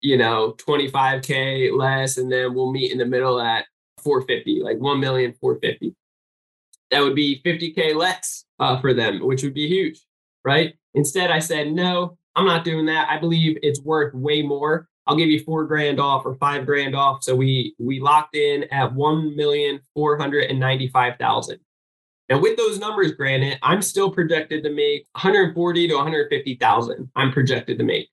you 0.00 0.16
know 0.16 0.54
25k 0.58 1.76
less 1.76 2.16
and 2.16 2.30
then 2.32 2.54
we'll 2.54 2.72
meet 2.72 2.92
in 2.92 2.98
the 2.98 3.06
middle 3.06 3.40
at 3.40 3.66
450 4.02 4.62
like 4.62 4.78
1 4.78 5.00
million 5.00 5.34
450 5.40 5.94
that 6.90 7.00
would 7.00 7.14
be 7.14 7.40
50k 7.44 7.94
less 7.94 8.44
uh, 8.58 8.80
for 8.80 8.94
them 8.94 9.20
which 9.20 9.42
would 9.42 9.54
be 9.54 9.68
huge 9.68 10.00
right 10.44 10.74
instead 10.94 11.30
i 11.30 11.38
said 11.38 11.72
no 11.72 12.16
i'm 12.34 12.46
not 12.46 12.64
doing 12.64 12.86
that 12.86 13.08
i 13.10 13.18
believe 13.18 13.58
it's 13.62 13.80
worth 13.82 14.14
way 14.14 14.42
more 14.42 14.88
I'll 15.10 15.16
give 15.16 15.28
you 15.28 15.42
four 15.42 15.64
grand 15.64 15.98
off 15.98 16.24
or 16.24 16.36
five 16.36 16.64
grand 16.64 16.94
off. 16.94 17.24
So 17.24 17.34
we 17.34 17.74
we 17.80 17.98
locked 17.98 18.36
in 18.36 18.62
at 18.70 18.94
one 18.94 19.34
million 19.34 19.80
four 19.92 20.16
hundred 20.16 20.44
and 20.44 20.60
ninety 20.60 20.86
five 20.86 21.18
thousand. 21.18 21.58
Now 22.28 22.38
with 22.38 22.56
those 22.56 22.78
numbers, 22.78 23.10
granted, 23.10 23.58
I'm 23.60 23.82
still 23.82 24.12
projected 24.12 24.62
to 24.62 24.70
make 24.70 25.08
140 25.14 25.88
to 25.88 25.94
150,000. 25.96 27.10
I'm 27.16 27.32
projected 27.32 27.76
to 27.78 27.84
make. 27.84 28.08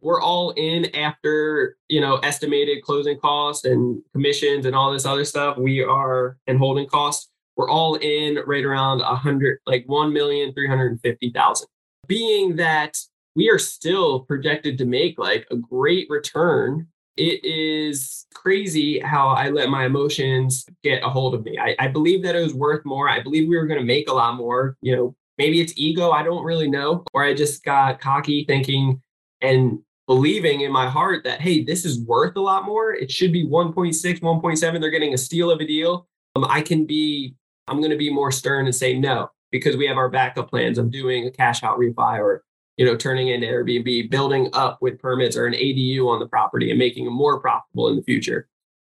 We're 0.00 0.22
all 0.22 0.52
in 0.52 0.86
after 0.96 1.76
you 1.88 2.00
know 2.00 2.16
estimated 2.16 2.82
closing 2.82 3.20
costs 3.20 3.66
and 3.66 4.00
commissions 4.14 4.64
and 4.64 4.74
all 4.74 4.90
this 4.90 5.04
other 5.04 5.26
stuff. 5.26 5.58
We 5.58 5.84
are 5.84 6.38
and 6.46 6.58
holding 6.58 6.86
costs. 6.86 7.28
We're 7.56 7.68
all 7.68 7.96
in 7.96 8.38
right 8.46 8.64
around 8.64 9.02
a 9.02 9.12
100, 9.12 9.58
like 9.66 9.86
1,350,000. 9.86 11.64
Being 12.06 12.56
that 12.56 12.96
we 13.38 13.48
are 13.48 13.58
still 13.58 14.18
projected 14.22 14.76
to 14.76 14.84
make 14.84 15.16
like 15.16 15.46
a 15.52 15.56
great 15.56 16.10
return. 16.10 16.88
It 17.16 17.44
is 17.44 18.26
crazy 18.34 18.98
how 18.98 19.28
I 19.28 19.50
let 19.50 19.68
my 19.68 19.86
emotions 19.86 20.66
get 20.82 21.04
a 21.04 21.08
hold 21.08 21.36
of 21.36 21.44
me. 21.44 21.56
I, 21.56 21.76
I 21.78 21.86
believe 21.86 22.24
that 22.24 22.34
it 22.34 22.42
was 22.42 22.52
worth 22.52 22.84
more. 22.84 23.08
I 23.08 23.22
believe 23.22 23.48
we 23.48 23.56
were 23.56 23.68
going 23.68 23.78
to 23.78 23.86
make 23.86 24.08
a 24.08 24.12
lot 24.12 24.34
more. 24.34 24.76
You 24.82 24.96
know, 24.96 25.16
maybe 25.38 25.60
it's 25.60 25.72
ego. 25.76 26.10
I 26.10 26.24
don't 26.24 26.42
really 26.42 26.68
know. 26.68 27.04
Or 27.14 27.22
I 27.22 27.32
just 27.32 27.62
got 27.62 28.00
cocky 28.00 28.44
thinking 28.44 29.00
and 29.40 29.78
believing 30.08 30.62
in 30.62 30.72
my 30.72 30.88
heart 30.88 31.22
that, 31.22 31.40
hey, 31.40 31.62
this 31.62 31.84
is 31.84 32.00
worth 32.00 32.34
a 32.34 32.40
lot 32.40 32.64
more. 32.64 32.92
It 32.92 33.08
should 33.08 33.32
be 33.32 33.46
1.6, 33.46 33.94
1.7. 34.20 34.80
They're 34.80 34.90
getting 34.90 35.14
a 35.14 35.18
steal 35.18 35.52
of 35.52 35.60
a 35.60 35.64
deal. 35.64 36.08
Um, 36.34 36.44
I 36.44 36.60
can 36.60 36.86
be, 36.86 37.36
I'm 37.68 37.78
going 37.78 37.92
to 37.92 37.96
be 37.96 38.12
more 38.12 38.32
stern 38.32 38.66
and 38.66 38.74
say 38.74 38.98
no 38.98 39.30
because 39.52 39.76
we 39.76 39.86
have 39.86 39.96
our 39.96 40.08
backup 40.08 40.50
plans 40.50 40.76
of 40.76 40.90
doing 40.90 41.28
a 41.28 41.30
cash 41.30 41.62
out 41.62 41.78
refi 41.78 42.18
or 42.18 42.42
you 42.78 42.86
know, 42.86 42.96
turning 42.96 43.28
into 43.28 43.46
Airbnb, 43.46 44.08
building 44.08 44.48
up 44.54 44.78
with 44.80 45.00
permits 45.00 45.36
or 45.36 45.46
an 45.46 45.52
ADU 45.52 46.06
on 46.06 46.20
the 46.20 46.28
property 46.28 46.70
and 46.70 46.78
making 46.78 47.06
it 47.06 47.10
more 47.10 47.40
profitable 47.40 47.88
in 47.88 47.96
the 47.96 48.02
future. 48.02 48.48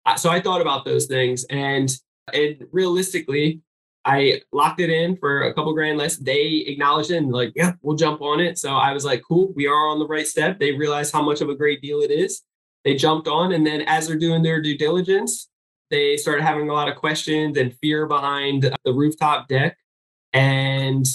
Uh, 0.05 0.17
so 0.17 0.29
I 0.29 0.41
thought 0.41 0.61
about 0.61 0.85
those 0.85 1.07
things 1.07 1.45
and 1.49 1.91
and 2.35 2.67
realistically, 2.73 3.63
I 4.05 4.43
locked 4.53 4.81
it 4.81 4.91
in 4.91 5.17
for 5.17 5.43
a 5.43 5.55
couple 5.55 5.73
grand 5.73 5.97
less. 5.97 6.17
They 6.17 6.65
acknowledged 6.67 7.11
it 7.11 7.19
and 7.19 7.33
like, 7.33 7.53
yeah, 7.55 7.73
we'll 7.81 7.97
jump 7.97 8.21
on 8.21 8.41
it. 8.41 8.59
So 8.59 8.75
I 8.75 8.93
was 8.93 9.05
like, 9.05 9.23
cool, 9.27 9.53
we 9.55 9.67
are 9.67 9.89
on 9.89 9.99
the 9.99 10.07
right 10.07 10.27
step. 10.27 10.59
They 10.59 10.73
realized 10.73 11.13
how 11.13 11.23
much 11.23 11.41
of 11.41 11.49
a 11.49 11.55
great 11.55 11.81
deal 11.81 12.01
it 12.01 12.11
is. 12.11 12.43
They 12.85 12.97
jumped 12.97 13.29
on. 13.29 13.53
And 13.53 13.67
then 13.67 13.83
as 13.83 14.07
they're 14.07 14.19
doing 14.19 14.43
their 14.43 14.61
due 14.61 14.77
diligence, 14.77 15.49
they 15.91 16.17
started 16.17 16.43
having 16.43 16.69
a 16.69 16.73
lot 16.75 16.89
of 16.89 16.97
questions 16.97 17.57
and 17.57 17.75
fear 17.81 18.07
behind 18.07 18.75
the 18.85 18.93
rooftop 18.93 19.49
deck. 19.49 19.77
And 20.33 21.07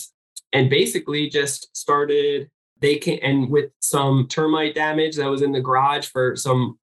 and 0.52 0.70
basically 0.70 1.30
just 1.30 1.76
started 1.76 2.50
they 2.84 2.98
can 2.98 3.18
and 3.24 3.50
with 3.50 3.72
some 3.80 4.28
termite 4.28 4.76
damage 4.76 5.16
that 5.16 5.30
was 5.30 5.42
in 5.42 5.54
the 5.54 5.62
garage 5.62 6.08
for 6.08 6.36
some 6.36 6.78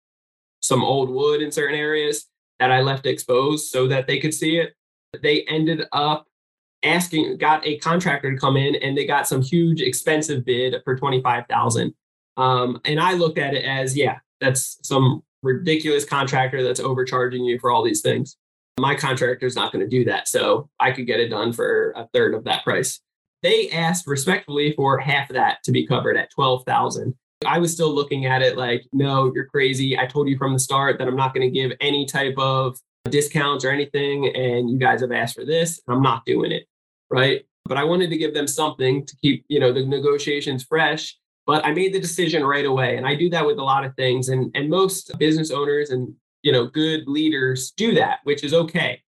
some 0.62 0.82
old 0.82 1.10
wood 1.10 1.42
in 1.42 1.52
certain 1.52 1.78
areas 1.78 2.26
that 2.58 2.70
I 2.70 2.80
left 2.80 3.06
exposed 3.06 3.70
so 3.70 3.86
that 3.88 4.06
they 4.06 4.18
could 4.18 4.34
see 4.34 4.58
it. 4.58 4.74
They 5.22 5.44
ended 5.44 5.84
up 5.92 6.26
asking, 6.82 7.36
got 7.36 7.66
a 7.66 7.78
contractor 7.78 8.32
to 8.32 8.38
come 8.38 8.56
in, 8.56 8.76
and 8.76 8.96
they 8.96 9.06
got 9.06 9.28
some 9.28 9.42
huge 9.42 9.82
expensive 9.82 10.44
bid 10.44 10.74
for 10.84 10.96
twenty 10.96 11.20
five 11.22 11.44
thousand. 11.48 11.94
Um, 12.38 12.80
and 12.86 12.98
I 12.98 13.12
looked 13.12 13.38
at 13.38 13.52
it 13.54 13.64
as, 13.64 13.94
yeah, 13.94 14.18
that's 14.40 14.78
some 14.82 15.22
ridiculous 15.42 16.06
contractor 16.06 16.62
that's 16.62 16.80
overcharging 16.80 17.44
you 17.44 17.58
for 17.58 17.70
all 17.70 17.84
these 17.84 18.00
things. 18.00 18.36
My 18.78 18.94
contractor's 18.94 19.56
not 19.56 19.72
going 19.72 19.84
to 19.84 19.88
do 19.88 20.04
that, 20.06 20.28
so 20.28 20.70
I 20.78 20.92
could 20.92 21.06
get 21.06 21.20
it 21.20 21.28
done 21.28 21.52
for 21.52 21.92
a 21.94 22.08
third 22.14 22.34
of 22.34 22.44
that 22.44 22.64
price. 22.64 23.00
They 23.42 23.70
asked 23.70 24.06
respectfully 24.06 24.72
for 24.72 24.98
half 24.98 25.30
of 25.30 25.34
that 25.34 25.62
to 25.64 25.72
be 25.72 25.86
covered 25.86 26.16
at 26.16 26.30
12,000. 26.30 27.14
I 27.46 27.58
was 27.58 27.72
still 27.72 27.94
looking 27.94 28.26
at 28.26 28.42
it 28.42 28.58
like, 28.58 28.84
no, 28.92 29.32
you're 29.34 29.46
crazy. 29.46 29.98
I 29.98 30.06
told 30.06 30.28
you 30.28 30.36
from 30.36 30.52
the 30.52 30.58
start 30.58 30.98
that 30.98 31.08
I'm 31.08 31.16
not 31.16 31.32
going 31.34 31.46
to 31.46 31.58
give 31.58 31.72
any 31.80 32.04
type 32.04 32.34
of 32.36 32.78
discounts 33.08 33.64
or 33.64 33.70
anything. 33.70 34.34
And 34.36 34.68
you 34.68 34.78
guys 34.78 35.00
have 35.00 35.12
asked 35.12 35.36
for 35.36 35.46
this. 35.46 35.80
I'm 35.88 36.02
not 36.02 36.24
doing 36.26 36.52
it. 36.52 36.66
Right. 37.10 37.46
But 37.64 37.78
I 37.78 37.84
wanted 37.84 38.10
to 38.10 38.18
give 38.18 38.34
them 38.34 38.46
something 38.46 39.06
to 39.06 39.16
keep, 39.16 39.44
you 39.48 39.58
know, 39.58 39.72
the 39.72 39.86
negotiations 39.86 40.64
fresh. 40.64 41.16
But 41.46 41.64
I 41.64 41.72
made 41.72 41.94
the 41.94 42.00
decision 42.00 42.44
right 42.44 42.66
away. 42.66 42.96
And 42.96 43.06
I 43.06 43.14
do 43.14 43.30
that 43.30 43.46
with 43.46 43.58
a 43.58 43.64
lot 43.64 43.84
of 43.84 43.94
things. 43.96 44.28
And 44.28 44.50
and 44.54 44.68
most 44.68 45.18
business 45.18 45.50
owners 45.50 45.90
and 45.90 46.14
you 46.42 46.52
know 46.52 46.66
good 46.66 47.06
leaders 47.06 47.72
do 47.72 47.94
that, 47.94 48.20
which 48.24 48.44
is 48.44 48.54
okay. 48.54 49.02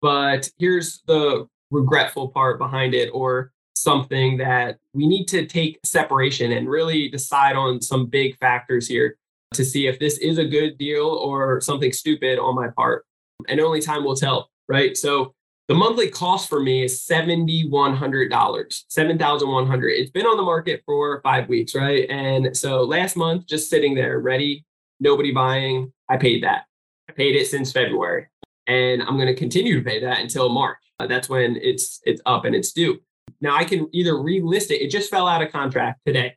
But 0.00 0.48
here's 0.58 1.02
the 1.06 1.46
regretful 1.70 2.28
part 2.28 2.58
behind 2.58 2.94
it, 2.94 3.10
or 3.12 3.52
something 3.80 4.38
that 4.38 4.78
we 4.94 5.06
need 5.06 5.26
to 5.26 5.46
take 5.46 5.78
separation 5.84 6.52
and 6.52 6.68
really 6.68 7.08
decide 7.08 7.56
on 7.56 7.80
some 7.80 8.06
big 8.06 8.36
factors 8.38 8.86
here 8.86 9.16
to 9.54 9.64
see 9.64 9.86
if 9.86 9.98
this 9.98 10.18
is 10.18 10.38
a 10.38 10.44
good 10.44 10.76
deal 10.78 11.06
or 11.06 11.60
something 11.60 11.92
stupid 11.92 12.38
on 12.38 12.54
my 12.54 12.68
part. 12.68 13.04
And 13.48 13.60
only 13.60 13.80
time 13.80 14.04
will 14.04 14.16
tell, 14.16 14.50
right? 14.68 14.96
So 14.96 15.34
the 15.68 15.74
monthly 15.74 16.08
cost 16.08 16.48
for 16.48 16.60
me 16.60 16.84
is 16.84 17.04
$7,100, 17.06 18.82
7,100. 18.88 19.88
It's 19.90 20.10
been 20.10 20.26
on 20.26 20.36
the 20.36 20.42
market 20.42 20.82
for 20.86 21.20
five 21.22 21.48
weeks, 21.48 21.74
right? 21.74 22.08
And 22.08 22.56
so 22.56 22.82
last 22.82 23.16
month, 23.16 23.46
just 23.46 23.68
sitting 23.68 23.94
there 23.94 24.18
ready, 24.18 24.64
nobody 24.98 25.30
buying, 25.30 25.92
I 26.08 26.16
paid 26.16 26.42
that. 26.42 26.64
I 27.08 27.12
paid 27.12 27.36
it 27.36 27.46
since 27.46 27.70
February. 27.70 28.26
And 28.66 29.02
I'm 29.02 29.16
going 29.16 29.28
to 29.28 29.34
continue 29.34 29.78
to 29.78 29.84
pay 29.84 30.00
that 30.00 30.20
until 30.20 30.48
March. 30.48 30.78
That's 31.06 31.28
when 31.28 31.56
it's 31.62 32.00
it's 32.04 32.20
up 32.26 32.44
and 32.44 32.54
it's 32.54 32.72
due. 32.72 32.98
Now 33.40 33.56
I 33.56 33.64
can 33.64 33.88
either 33.92 34.14
relist 34.14 34.70
it. 34.70 34.82
It 34.82 34.90
just 34.90 35.10
fell 35.10 35.28
out 35.28 35.42
of 35.42 35.52
contract 35.52 36.00
today 36.06 36.36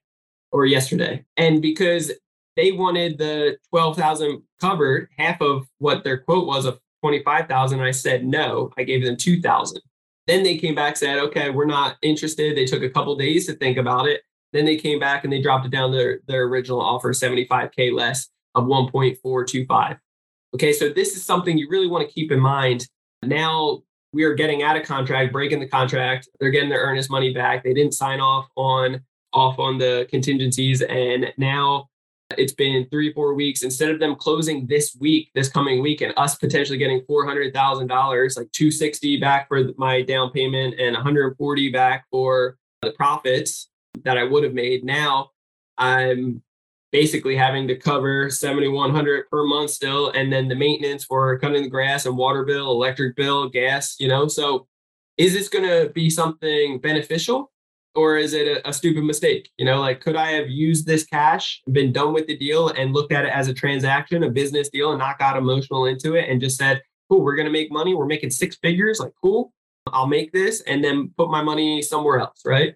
or 0.51 0.65
yesterday. 0.65 1.24
And 1.38 1.62
because 1.62 2.12
they 2.55 2.71
wanted 2.71 3.17
the 3.17 3.57
12,000 3.69 4.41
covered, 4.60 5.10
half 5.17 5.41
of 5.41 5.65
what 5.77 6.03
their 6.03 6.17
quote 6.19 6.48
was 6.48 6.65
of 6.65 6.79
25,000, 7.03 7.79
I 7.79 7.91
said 7.91 8.25
no. 8.25 8.71
I 8.77 8.83
gave 8.83 9.03
them 9.03 9.17
2,000. 9.17 9.81
Then 10.27 10.43
they 10.43 10.57
came 10.57 10.75
back 10.75 10.98
said, 10.98 11.17
"Okay, 11.17 11.50
we're 11.50 11.65
not 11.65 11.98
interested." 12.01 12.55
They 12.55 12.65
took 12.65 12.83
a 12.83 12.89
couple 12.89 13.15
days 13.15 13.48
to 13.48 13.53
think 13.53 13.77
about 13.77 14.07
it. 14.07 14.21
Then 14.53 14.65
they 14.65 14.77
came 14.77 15.00
back 15.00 15.24
and 15.24 15.33
they 15.33 15.41
dropped 15.41 15.65
it 15.65 15.71
down 15.71 15.91
their, 15.91 16.19
their 16.27 16.43
original 16.43 16.79
offer 16.79 17.12
75k 17.12 17.91
less 17.91 18.29
of 18.53 18.65
1.425. 18.65 19.98
Okay, 20.53 20.74
so 20.74 20.89
this 20.89 21.15
is 21.15 21.25
something 21.25 21.57
you 21.57 21.69
really 21.69 21.88
want 21.88 22.07
to 22.07 22.13
keep 22.13 22.31
in 22.31 22.39
mind. 22.39 22.88
Now 23.24 23.83
we 24.13 24.23
are 24.23 24.33
getting 24.33 24.63
out 24.63 24.75
of 24.75 24.83
contract, 24.83 25.31
breaking 25.31 25.59
the 25.59 25.67
contract. 25.67 26.27
They're 26.39 26.51
getting 26.51 26.69
their 26.69 26.81
earnest 26.81 27.09
money 27.09 27.33
back. 27.33 27.63
They 27.63 27.73
didn't 27.73 27.93
sign 27.93 28.19
off 28.19 28.47
on 28.55 29.01
off 29.33 29.59
on 29.59 29.77
the 29.77 30.05
contingencies, 30.09 30.81
and 30.81 31.33
now 31.37 31.89
it's 32.37 32.53
been 32.53 32.87
three 32.89 33.13
four 33.13 33.33
weeks. 33.33 33.63
Instead 33.63 33.89
of 33.89 33.99
them 33.99 34.15
closing 34.15 34.67
this 34.67 34.95
week, 34.99 35.29
this 35.35 35.49
coming 35.49 35.81
week, 35.81 36.01
and 36.01 36.13
us 36.17 36.35
potentially 36.35 36.77
getting 36.77 37.01
four 37.07 37.25
hundred 37.25 37.53
thousand 37.53 37.87
dollars, 37.87 38.37
like 38.37 38.51
two 38.51 38.71
sixty 38.71 39.17
back 39.17 39.47
for 39.47 39.71
my 39.77 40.01
down 40.01 40.31
payment 40.31 40.79
and 40.79 40.95
one 40.95 41.03
hundred 41.03 41.35
forty 41.37 41.71
back 41.71 42.05
for 42.11 42.57
the 42.81 42.91
profits 42.91 43.69
that 44.03 44.17
I 44.17 44.23
would 44.23 44.43
have 44.43 44.53
made. 44.53 44.83
Now 44.83 45.31
I'm 45.77 46.41
basically 46.91 47.36
having 47.36 47.67
to 47.67 47.75
cover 47.75 48.29
7100 48.29 49.29
per 49.29 49.43
month 49.45 49.71
still 49.71 50.10
and 50.12 50.31
then 50.31 50.48
the 50.48 50.55
maintenance 50.55 51.03
for 51.03 51.38
cutting 51.39 51.63
the 51.63 51.69
grass 51.69 52.05
and 52.05 52.17
water 52.17 52.43
bill 52.43 52.71
electric 52.71 53.15
bill 53.15 53.50
gas 53.50 53.95
you 54.00 54.07
know? 54.07 54.27
So 54.27 54.67
is 55.17 55.33
this 55.33 55.50
going 55.50 55.67
to 55.67 55.91
be 55.93 56.10
something 56.10 56.79
beneficial 56.79 57.51
or 57.93 58.17
is 58.17 58.33
it 58.33 58.48
a, 58.48 58.69
a, 58.69 58.74
stupid 58.74 59.03
mistake? 59.03 59.50
You 59.57 59.65
know 59.65 59.79
like 59.79 60.01
could 60.01 60.15
i 60.15 60.31
have 60.31 60.50
used 60.50 60.86
this 60.86 61.03
cash 61.03 61.62
been 61.71 61.91
done 61.91 62.13
with 62.13 62.27
the 62.27 62.38
deal 62.38 62.69
and 62.69 62.93
looked 62.93 63.12
at 63.12 63.25
it 63.25 63.33
as 63.33 63.48
a 63.48 63.53
transaction 63.53 64.24
a 64.24 64.29
business 64.29 64.69
deal 64.69 64.91
and 64.91 65.00
not 65.00 65.19
got 65.19 65.38
emotional 65.38 65.86
into 65.86 66.15
it 66.15 66.29
and 66.29 66.41
just 66.41 66.57
said 66.57 66.81
cool 67.10 67.21
we're 67.21 67.36
going 67.36 67.45
to 67.45 67.51
make 67.51 67.71
money. 67.71 67.93
We're 67.93 68.05
making 68.05 68.29
six 68.31 68.55
figures. 68.57 69.00
Like 69.00 69.13
cool 69.21 69.53
i'll 69.93 70.07
make 70.07 70.31
this 70.31 70.62
and 70.62 70.83
then 70.83 71.12
put 71.17 71.31
my 71.31 71.41
money 71.41 71.81
somewhere 71.81 72.19
else 72.19 72.41
right? 72.45 72.75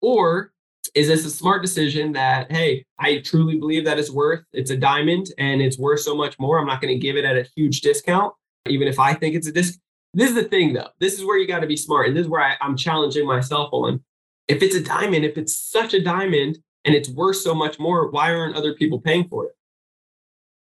Or 0.00 0.51
is 0.94 1.08
this 1.08 1.24
a 1.24 1.30
smart 1.30 1.62
decision 1.62 2.12
that 2.12 2.50
hey 2.52 2.84
i 2.98 3.18
truly 3.18 3.58
believe 3.58 3.84
that 3.84 3.98
it's 3.98 4.10
worth 4.10 4.44
it's 4.52 4.70
a 4.70 4.76
diamond 4.76 5.26
and 5.38 5.62
it's 5.62 5.78
worth 5.78 6.00
so 6.00 6.14
much 6.14 6.38
more. 6.38 6.58
I'm 6.58 6.66
not 6.66 6.80
going 6.80 6.94
to 6.94 7.00
give 7.00 7.16
it 7.16 7.24
at 7.24 7.36
a 7.36 7.48
huge 7.56 7.80
discount 7.80 8.34
even 8.68 8.88
if 8.88 8.98
i 8.98 9.14
think 9.14 9.34
it's 9.34 9.46
a 9.46 9.52
disc 9.52 9.78
this 10.14 10.28
is 10.28 10.34
the 10.34 10.44
thing 10.44 10.74
though. 10.74 10.88
This 11.00 11.14
is 11.14 11.24
where 11.24 11.38
you 11.38 11.46
got 11.46 11.60
to 11.60 11.66
be 11.66 11.76
smart 11.76 12.08
and 12.08 12.16
this 12.16 12.24
is 12.24 12.28
where 12.28 12.42
I, 12.42 12.56
i'm 12.60 12.76
challenging 12.76 13.26
myself 13.26 13.70
on. 13.72 14.02
If 14.48 14.62
it's 14.62 14.76
a 14.76 14.82
diamond 14.82 15.24
if 15.24 15.38
it's 15.38 15.56
such 15.56 15.94
a 15.94 16.02
diamond 16.02 16.58
and 16.84 16.94
it's 16.94 17.08
worth 17.08 17.36
so 17.36 17.54
much 17.54 17.78
more 17.78 18.10
why 18.10 18.34
aren't 18.34 18.56
other 18.56 18.74
people 18.74 19.00
paying 19.00 19.28
for 19.28 19.46
it? 19.46 19.52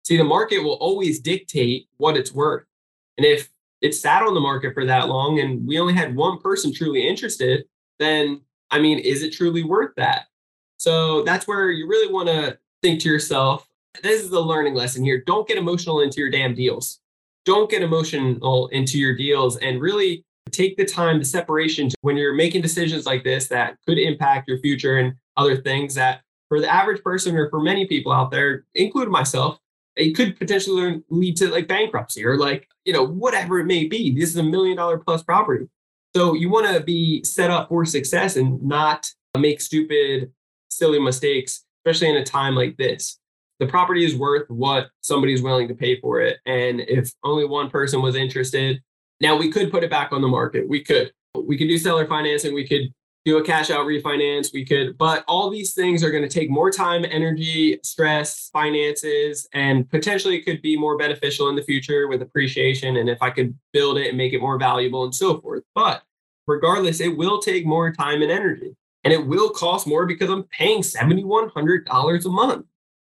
See 0.04 0.18
the 0.18 0.24
market 0.24 0.60
will 0.60 0.74
always 0.74 1.20
dictate 1.20 1.88
what 1.98 2.18
it's 2.18 2.32
worth. 2.32 2.66
And 3.18 3.26
if 3.26 3.50
it 3.82 3.96
sat 3.96 4.22
on 4.22 4.34
the 4.36 4.40
market 4.40 4.74
for 4.74 4.86
that 4.86 5.10
long 5.10 5.40
and 5.40 5.68
we 5.68 5.80
only 5.80 5.94
had 5.94 6.16
one 6.16 6.40
person 6.40 6.74
truly 6.74 7.08
interested 7.08 7.66
then 7.98 8.42
I 8.72 8.80
mean, 8.80 9.00
is 9.00 9.22
it 9.22 9.32
truly 9.34 9.64
worth 9.64 9.94
that? 9.98 10.28
So 10.78 11.24
that's 11.24 11.48
where 11.48 11.70
you 11.70 11.88
really 11.88 12.12
want 12.12 12.28
to 12.30 12.58
think 12.82 13.02
to 13.02 13.10
yourself, 13.10 13.68
this 14.02 14.22
is 14.22 14.30
the 14.30 14.40
learning 14.40 14.74
lesson 14.74 15.04
here. 15.04 15.22
Don't 15.26 15.48
get 15.48 15.58
emotional 15.58 16.02
into 16.02 16.20
your 16.20 16.32
damn 16.32 16.56
deals. 16.56 17.00
Don't 17.46 17.70
get 17.70 17.82
emotional 17.82 18.68
into 18.70 18.98
your 18.98 19.16
deals 19.16 19.58
and 19.58 19.82
really 19.82 20.26
take 20.52 20.78
the 20.78 20.86
time, 20.86 21.20
the 21.20 21.26
separation 21.26 21.90
when 22.02 22.18
you're 22.18 22.34
making 22.34 22.62
decisions 22.62 23.06
like 23.06 23.24
this 23.24 23.48
that 23.48 23.78
could 23.86 23.98
impact 23.98 24.48
your 24.48 24.60
future 24.60 24.98
and 24.98 25.14
other 25.38 25.58
things 25.58 25.96
that 25.96 26.22
for 26.50 26.60
the 26.60 26.72
average 26.72 27.02
person 27.04 27.36
or 27.36 27.50
for 27.50 27.62
many 27.62 27.88
people 27.88 28.12
out 28.12 28.32
there, 28.32 28.66
including 28.76 29.12
myself, 29.12 29.60
it 29.96 30.14
could 30.14 30.38
potentially 30.38 31.02
lead 31.10 31.38
to 31.38 31.50
like 31.50 31.68
bankruptcy 31.68 32.26
or 32.26 32.38
like, 32.38 32.68
you 32.86 32.94
know, 32.94 33.06
whatever 33.06 33.60
it 33.60 33.66
may 33.66 33.86
be. 33.86 34.14
This 34.14 34.30
is 34.30 34.38
a 34.38 34.44
million 34.44 34.78
dollar 34.78 34.98
plus 34.98 35.24
property. 35.24 35.68
So 36.16 36.34
you 36.34 36.50
want 36.50 36.68
to 36.68 36.84
be 36.84 37.24
set 37.24 37.50
up 37.50 37.70
for 37.70 37.86
success 37.86 38.36
and 38.36 38.62
not 38.62 39.08
make 39.38 39.62
stupid, 39.62 40.32
silly 40.70 41.00
mistakes, 41.00 41.64
especially 41.86 42.10
in 42.10 42.18
a 42.18 42.24
time 42.24 42.56
like 42.56 42.76
this. 42.78 43.20
The 43.60 43.68
property 43.68 44.04
is 44.04 44.16
worth 44.16 44.50
what 44.50 44.90
somebody 45.02 45.34
is 45.34 45.42
willing 45.42 45.68
to 45.68 45.76
pay 45.76 46.00
for 46.02 46.20
it. 46.20 46.40
And 46.46 46.82
if 46.82 47.12
only 47.24 47.46
one 47.46 47.70
person 47.70 48.02
was 48.02 48.16
interested, 48.16 48.82
now 49.22 49.38
we 49.38 49.52
could 49.52 49.72
put 49.72 49.84
it 49.84 49.90
back 49.90 50.12
on 50.12 50.22
the 50.22 50.28
market. 50.28 50.68
We 50.68 50.84
could. 50.84 51.14
We 51.36 51.58
could 51.58 51.68
do 51.68 51.78
seller 51.78 52.08
financing. 52.08 52.54
We 52.54 52.68
could 52.68 52.94
do 53.26 53.38
a 53.38 53.44
cash 53.44 53.70
out 53.70 53.86
refinance. 53.86 54.52
We 54.54 54.66
could, 54.66 54.98
but 54.98 55.24
all 55.28 55.50
these 55.50 55.74
things 55.74 56.04
are 56.04 56.12
going 56.12 56.24
to 56.24 56.30
take 56.30 56.50
more 56.50 56.72
time, 56.72 57.06
energy, 57.10 57.80
stress, 57.84 58.50
finances, 58.52 59.48
and 59.54 59.90
potentially 59.90 60.42
could 60.42 60.62
be 60.62 60.76
more 60.78 60.98
beneficial 60.98 61.50
in 61.50 61.56
the 61.56 61.62
future 61.62 62.08
with 62.08 62.22
appreciation. 62.22 62.98
And 62.98 63.10
if 63.10 63.22
I 63.22 63.30
could 63.30 63.58
build 63.74 63.98
it 63.98 64.10
and 64.10 64.18
make 64.18 64.34
it 64.34 64.42
more 64.42 64.58
valuable 64.58 65.04
and 65.04 65.14
so 65.14 65.40
forth. 65.40 65.64
But 65.76 66.04
regardless, 66.48 67.00
it 67.00 67.16
will 67.16 67.40
take 67.40 67.66
more 67.66 67.92
time 67.92 68.22
and 68.22 68.32
energy. 68.32 68.76
And 69.04 69.14
it 69.14 69.26
will 69.26 69.50
cost 69.50 69.88
more 69.88 70.06
because 70.06 70.30
I'm 70.30 70.44
paying 70.44 70.82
$7,100 70.82 72.26
a 72.26 72.30
month. 72.30 72.66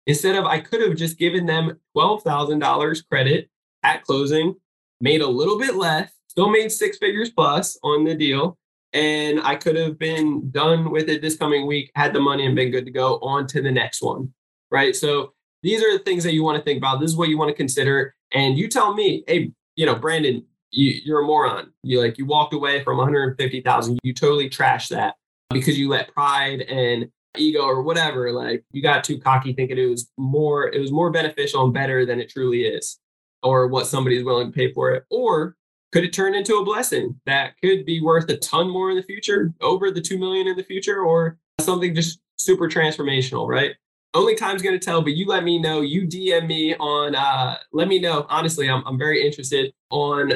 Instead 0.07 0.35
of, 0.35 0.45
I 0.45 0.59
could 0.59 0.81
have 0.81 0.95
just 0.95 1.19
given 1.19 1.45
them 1.45 1.79
$12,000 1.95 3.09
credit 3.09 3.49
at 3.83 4.03
closing, 4.03 4.55
made 5.01 5.21
a 5.21 5.27
little 5.27 5.59
bit 5.59 5.75
less, 5.75 6.11
still 6.27 6.49
made 6.49 6.71
six 6.71 6.97
figures 6.97 7.29
plus 7.29 7.77
on 7.83 8.03
the 8.03 8.15
deal, 8.15 8.57
and 8.93 9.39
I 9.41 9.55
could 9.55 9.75
have 9.75 9.99
been 9.99 10.49
done 10.51 10.91
with 10.91 11.09
it 11.09 11.21
this 11.21 11.37
coming 11.37 11.67
week, 11.67 11.91
had 11.95 12.13
the 12.13 12.19
money 12.19 12.45
and 12.45 12.55
been 12.55 12.71
good 12.71 12.85
to 12.85 12.91
go 12.91 13.19
on 13.19 13.47
to 13.47 13.61
the 13.61 13.71
next 13.71 14.01
one. 14.01 14.33
Right. 14.71 14.95
So 14.95 15.33
these 15.63 15.83
are 15.83 15.91
the 15.97 16.03
things 16.03 16.23
that 16.23 16.33
you 16.33 16.43
want 16.43 16.57
to 16.57 16.63
think 16.63 16.77
about. 16.77 16.99
This 16.99 17.11
is 17.11 17.17
what 17.17 17.29
you 17.29 17.37
want 17.37 17.49
to 17.49 17.55
consider. 17.55 18.15
And 18.31 18.57
you 18.57 18.67
tell 18.67 18.93
me, 18.93 19.23
hey, 19.27 19.51
you 19.75 19.85
know, 19.85 19.95
Brandon, 19.95 20.45
you, 20.71 20.99
you're 21.03 21.21
a 21.21 21.25
moron. 21.25 21.71
You 21.83 22.01
like 22.01 22.17
you 22.17 22.25
walked 22.25 22.53
away 22.53 22.83
from 22.83 22.97
150,000. 22.97 23.99
You 24.03 24.13
totally 24.13 24.49
trashed 24.49 24.89
that 24.89 25.15
because 25.49 25.77
you 25.77 25.89
let 25.89 26.13
pride 26.13 26.61
and 26.61 27.09
ego 27.37 27.61
or 27.61 27.81
whatever, 27.81 28.31
like 28.31 28.63
you 28.71 28.81
got 28.81 29.03
too 29.03 29.19
cocky 29.19 29.53
thinking 29.53 29.77
it 29.77 29.85
was 29.85 30.09
more, 30.17 30.69
it 30.69 30.79
was 30.79 30.91
more 30.91 31.11
beneficial 31.11 31.63
and 31.63 31.73
better 31.73 32.05
than 32.05 32.19
it 32.19 32.29
truly 32.29 32.63
is, 32.63 32.99
or 33.43 33.67
what 33.67 33.87
somebody's 33.87 34.23
willing 34.23 34.51
to 34.51 34.55
pay 34.55 34.73
for 34.73 34.91
it. 34.91 35.03
Or 35.09 35.55
could 35.91 36.03
it 36.03 36.13
turn 36.13 36.35
into 36.35 36.55
a 36.55 36.63
blessing 36.63 37.19
that 37.25 37.53
could 37.61 37.85
be 37.85 38.01
worth 38.01 38.29
a 38.29 38.37
ton 38.37 38.69
more 38.69 38.91
in 38.91 38.97
the 38.97 39.03
future, 39.03 39.53
over 39.61 39.91
the 39.91 40.01
two 40.01 40.17
million 40.17 40.47
in 40.47 40.55
the 40.55 40.63
future, 40.63 41.01
or 41.01 41.37
something 41.59 41.95
just 41.95 42.19
super 42.37 42.67
transformational, 42.67 43.47
right? 43.47 43.75
Only 44.13 44.35
time's 44.35 44.61
gonna 44.61 44.79
tell, 44.79 45.01
but 45.01 45.15
you 45.15 45.27
let 45.27 45.43
me 45.43 45.59
know. 45.59 45.81
You 45.81 46.07
DM 46.07 46.47
me 46.47 46.75
on 46.75 47.15
uh 47.15 47.57
let 47.71 47.87
me 47.87 47.99
know. 47.99 48.25
Honestly, 48.29 48.69
I'm 48.69 48.83
I'm 48.85 48.97
very 48.97 49.25
interested 49.25 49.73
on 49.89 50.33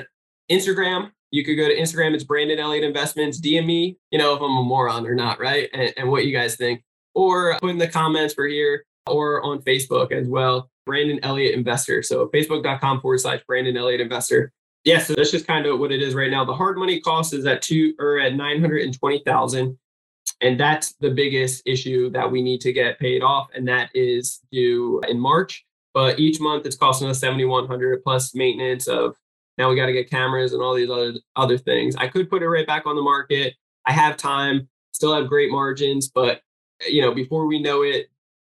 Instagram. 0.52 1.12
You 1.32 1.44
could 1.44 1.56
go 1.56 1.68
to 1.68 1.76
Instagram, 1.76 2.14
it's 2.14 2.24
Brandon 2.24 2.60
Elliott 2.60 2.84
Investments. 2.84 3.42
DM 3.42 3.66
me, 3.66 3.98
you 4.12 4.20
know, 4.20 4.36
if 4.36 4.42
I'm 4.42 4.56
a 4.56 4.64
moron 4.64 5.08
or 5.08 5.16
not, 5.16 5.40
right? 5.40 5.68
And, 5.74 5.92
and 5.98 6.10
what 6.10 6.26
you 6.26 6.32
guys 6.32 6.56
think. 6.56 6.84
Or 7.16 7.58
put 7.60 7.72
in 7.72 7.80
the 7.80 7.88
comments 7.88 8.36
for 8.36 8.46
here 8.46 8.86
or 9.08 9.42
on 9.44 9.60
Facebook 9.62 10.12
as 10.12 10.28
well. 10.28 10.70
Brandon 10.86 11.20
Elliott 11.24 11.56
Investor. 11.56 12.04
So 12.04 12.28
facebook.com 12.28 13.02
forward 13.02 13.20
slash 13.20 13.42
Brandon 13.48 13.76
Elliott 13.78 14.02
Investor 14.02 14.52
yeah, 14.84 15.00
so 15.00 15.14
that's 15.14 15.32
just 15.32 15.48
kind 15.48 15.66
of 15.66 15.80
what 15.80 15.92
it 15.92 16.02
is 16.02 16.14
right 16.14 16.30
now. 16.32 16.44
The 16.44 16.54
hard 16.54 16.78
money 16.78 17.00
cost 17.00 17.34
is 17.34 17.46
at 17.46 17.62
two 17.62 17.94
or 18.00 18.20
at 18.20 18.36
nine 18.36 18.60
hundred 18.60 18.82
and 18.84 18.98
twenty 18.98 19.22
thousand, 19.26 19.78
and 20.42 20.60
that's 20.60 20.94
the 20.96 21.10
biggest 21.10 21.64
issue 21.66 22.10
that 22.12 22.30
we 22.30 22.42
need 22.42 22.60
to 22.62 22.74
get 22.74 23.00
paid 23.00 23.24
off, 23.24 23.48
and 23.56 23.68
that 23.68 23.90
is 23.94 24.42
due 24.52 25.02
in 25.08 25.20
March. 25.20 25.66
But 25.94 26.20
each 26.20 26.40
month 26.40 26.66
it's 26.66 26.76
costing 26.76 27.08
us 27.08 27.20
seventy 27.20 27.46
one 27.46 27.68
hundred 27.68 28.04
plus 28.04 28.36
maintenance 28.36 28.88
of. 28.88 29.16
Now 29.58 29.70
we 29.70 29.76
got 29.76 29.86
to 29.86 29.94
get 29.94 30.10
cameras 30.10 30.54
and 30.54 30.64
all 30.64 30.74
these 30.74 30.90
other 30.90 31.14
other 31.36 31.58
things. 31.58 31.96
I 31.96 32.08
could 32.08 32.30
put 32.30 32.42
it 32.42 32.50
right 32.50 32.68
back 32.68 32.86
on 32.88 32.96
the 32.96 33.04
market. 33.04 33.54
I 33.86 33.92
have 33.92 34.18
time, 34.18 34.68
still 34.92 35.14
have 35.14 35.30
great 35.30 35.52
margins, 35.52 36.10
but 36.10 36.42
you 36.90 37.02
know 37.02 37.14
before 37.14 37.46
we 37.46 37.62
know 37.62 37.84
it, 37.84 38.08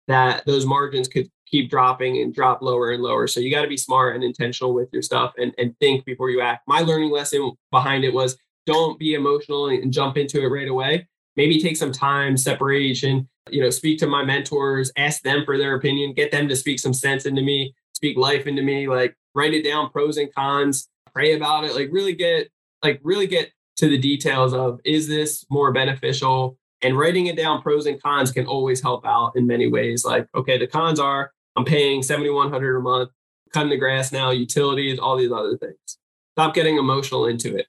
that 0.08 0.46
those 0.46 0.66
margins 0.66 1.08
could 1.08 1.30
keep 1.50 1.70
dropping 1.70 2.22
and 2.22 2.34
drop 2.34 2.62
lower 2.62 2.92
and 2.92 3.02
lower. 3.02 3.28
So 3.28 3.40
you 3.40 3.52
got 3.52 3.62
to 3.62 3.68
be 3.68 3.78
smart 3.78 4.16
and 4.16 4.24
intentional 4.24 4.74
with 4.74 4.90
your 4.92 5.02
stuff 5.02 5.34
and, 5.38 5.54
and 5.58 5.78
think 5.80 6.06
before 6.06 6.30
you 6.30 6.42
act. 6.42 6.68
My 6.68 6.82
learning 6.82 7.12
lesson 7.12 7.52
behind 7.72 8.04
it 8.04 8.14
was 8.14 8.38
don't 8.66 9.00
be 9.00 9.14
emotional 9.14 9.68
and 9.70 9.92
jump 9.92 10.18
into 10.18 10.44
it 10.44 10.48
right 10.48 10.68
away. 10.68 11.08
Maybe 11.36 11.62
take 11.62 11.78
some 11.78 11.92
time, 11.92 12.36
separation, 12.36 13.30
you 13.50 13.62
know, 13.62 13.70
speak 13.70 14.00
to 14.00 14.08
my 14.08 14.24
mentors, 14.24 14.92
ask 14.98 15.22
them 15.22 15.46
for 15.46 15.58
their 15.58 15.76
opinion, 15.76 16.14
get 16.14 16.32
them 16.32 16.48
to 16.50 16.56
speak 16.56 16.80
some 16.80 16.94
sense 16.94 17.26
into 17.26 17.42
me, 17.42 17.74
speak 17.94 18.18
life 18.18 18.48
into 18.48 18.62
me, 18.62 18.88
like 18.88 19.16
write 19.34 19.54
it 19.54 19.64
down, 19.64 19.90
pros 19.90 20.18
and 20.18 20.34
cons, 20.34 20.90
pray 21.14 21.36
about 21.36 21.64
it, 21.64 21.76
like 21.76 21.90
really 21.92 22.14
get, 22.14 22.50
like 22.84 23.00
really 23.04 23.28
get 23.28 23.52
to 23.78 23.88
the 23.88 23.98
details 23.98 24.54
of 24.54 24.80
is 24.84 25.08
this 25.08 25.46
more 25.50 25.72
beneficial 25.72 26.58
and 26.82 26.98
writing 26.98 27.28
it 27.28 27.38
down 27.38 27.62
pros 27.62 27.86
and 27.86 28.02
cons 28.02 28.32
can 28.32 28.46
always 28.46 28.82
help 28.82 29.06
out 29.06 29.32
in 29.36 29.48
many 29.48 29.68
ways 29.68 30.04
like 30.04 30.28
okay 30.36 30.58
the 30.58 30.68
cons 30.68 31.00
are 31.00 31.32
I'm 31.58 31.66
paying 31.66 32.04
7100 32.04 32.78
a 32.78 32.82
month, 32.82 33.10
cutting 33.52 33.72
the 33.72 33.78
grass 33.78 34.12
now, 34.12 34.30
utilities, 34.30 35.00
all 35.00 35.18
these 35.18 35.32
other 35.32 35.58
things. 35.58 35.98
Stop 36.36 36.54
getting 36.54 36.78
emotional 36.78 37.26
into 37.26 37.58
it. 37.58 37.66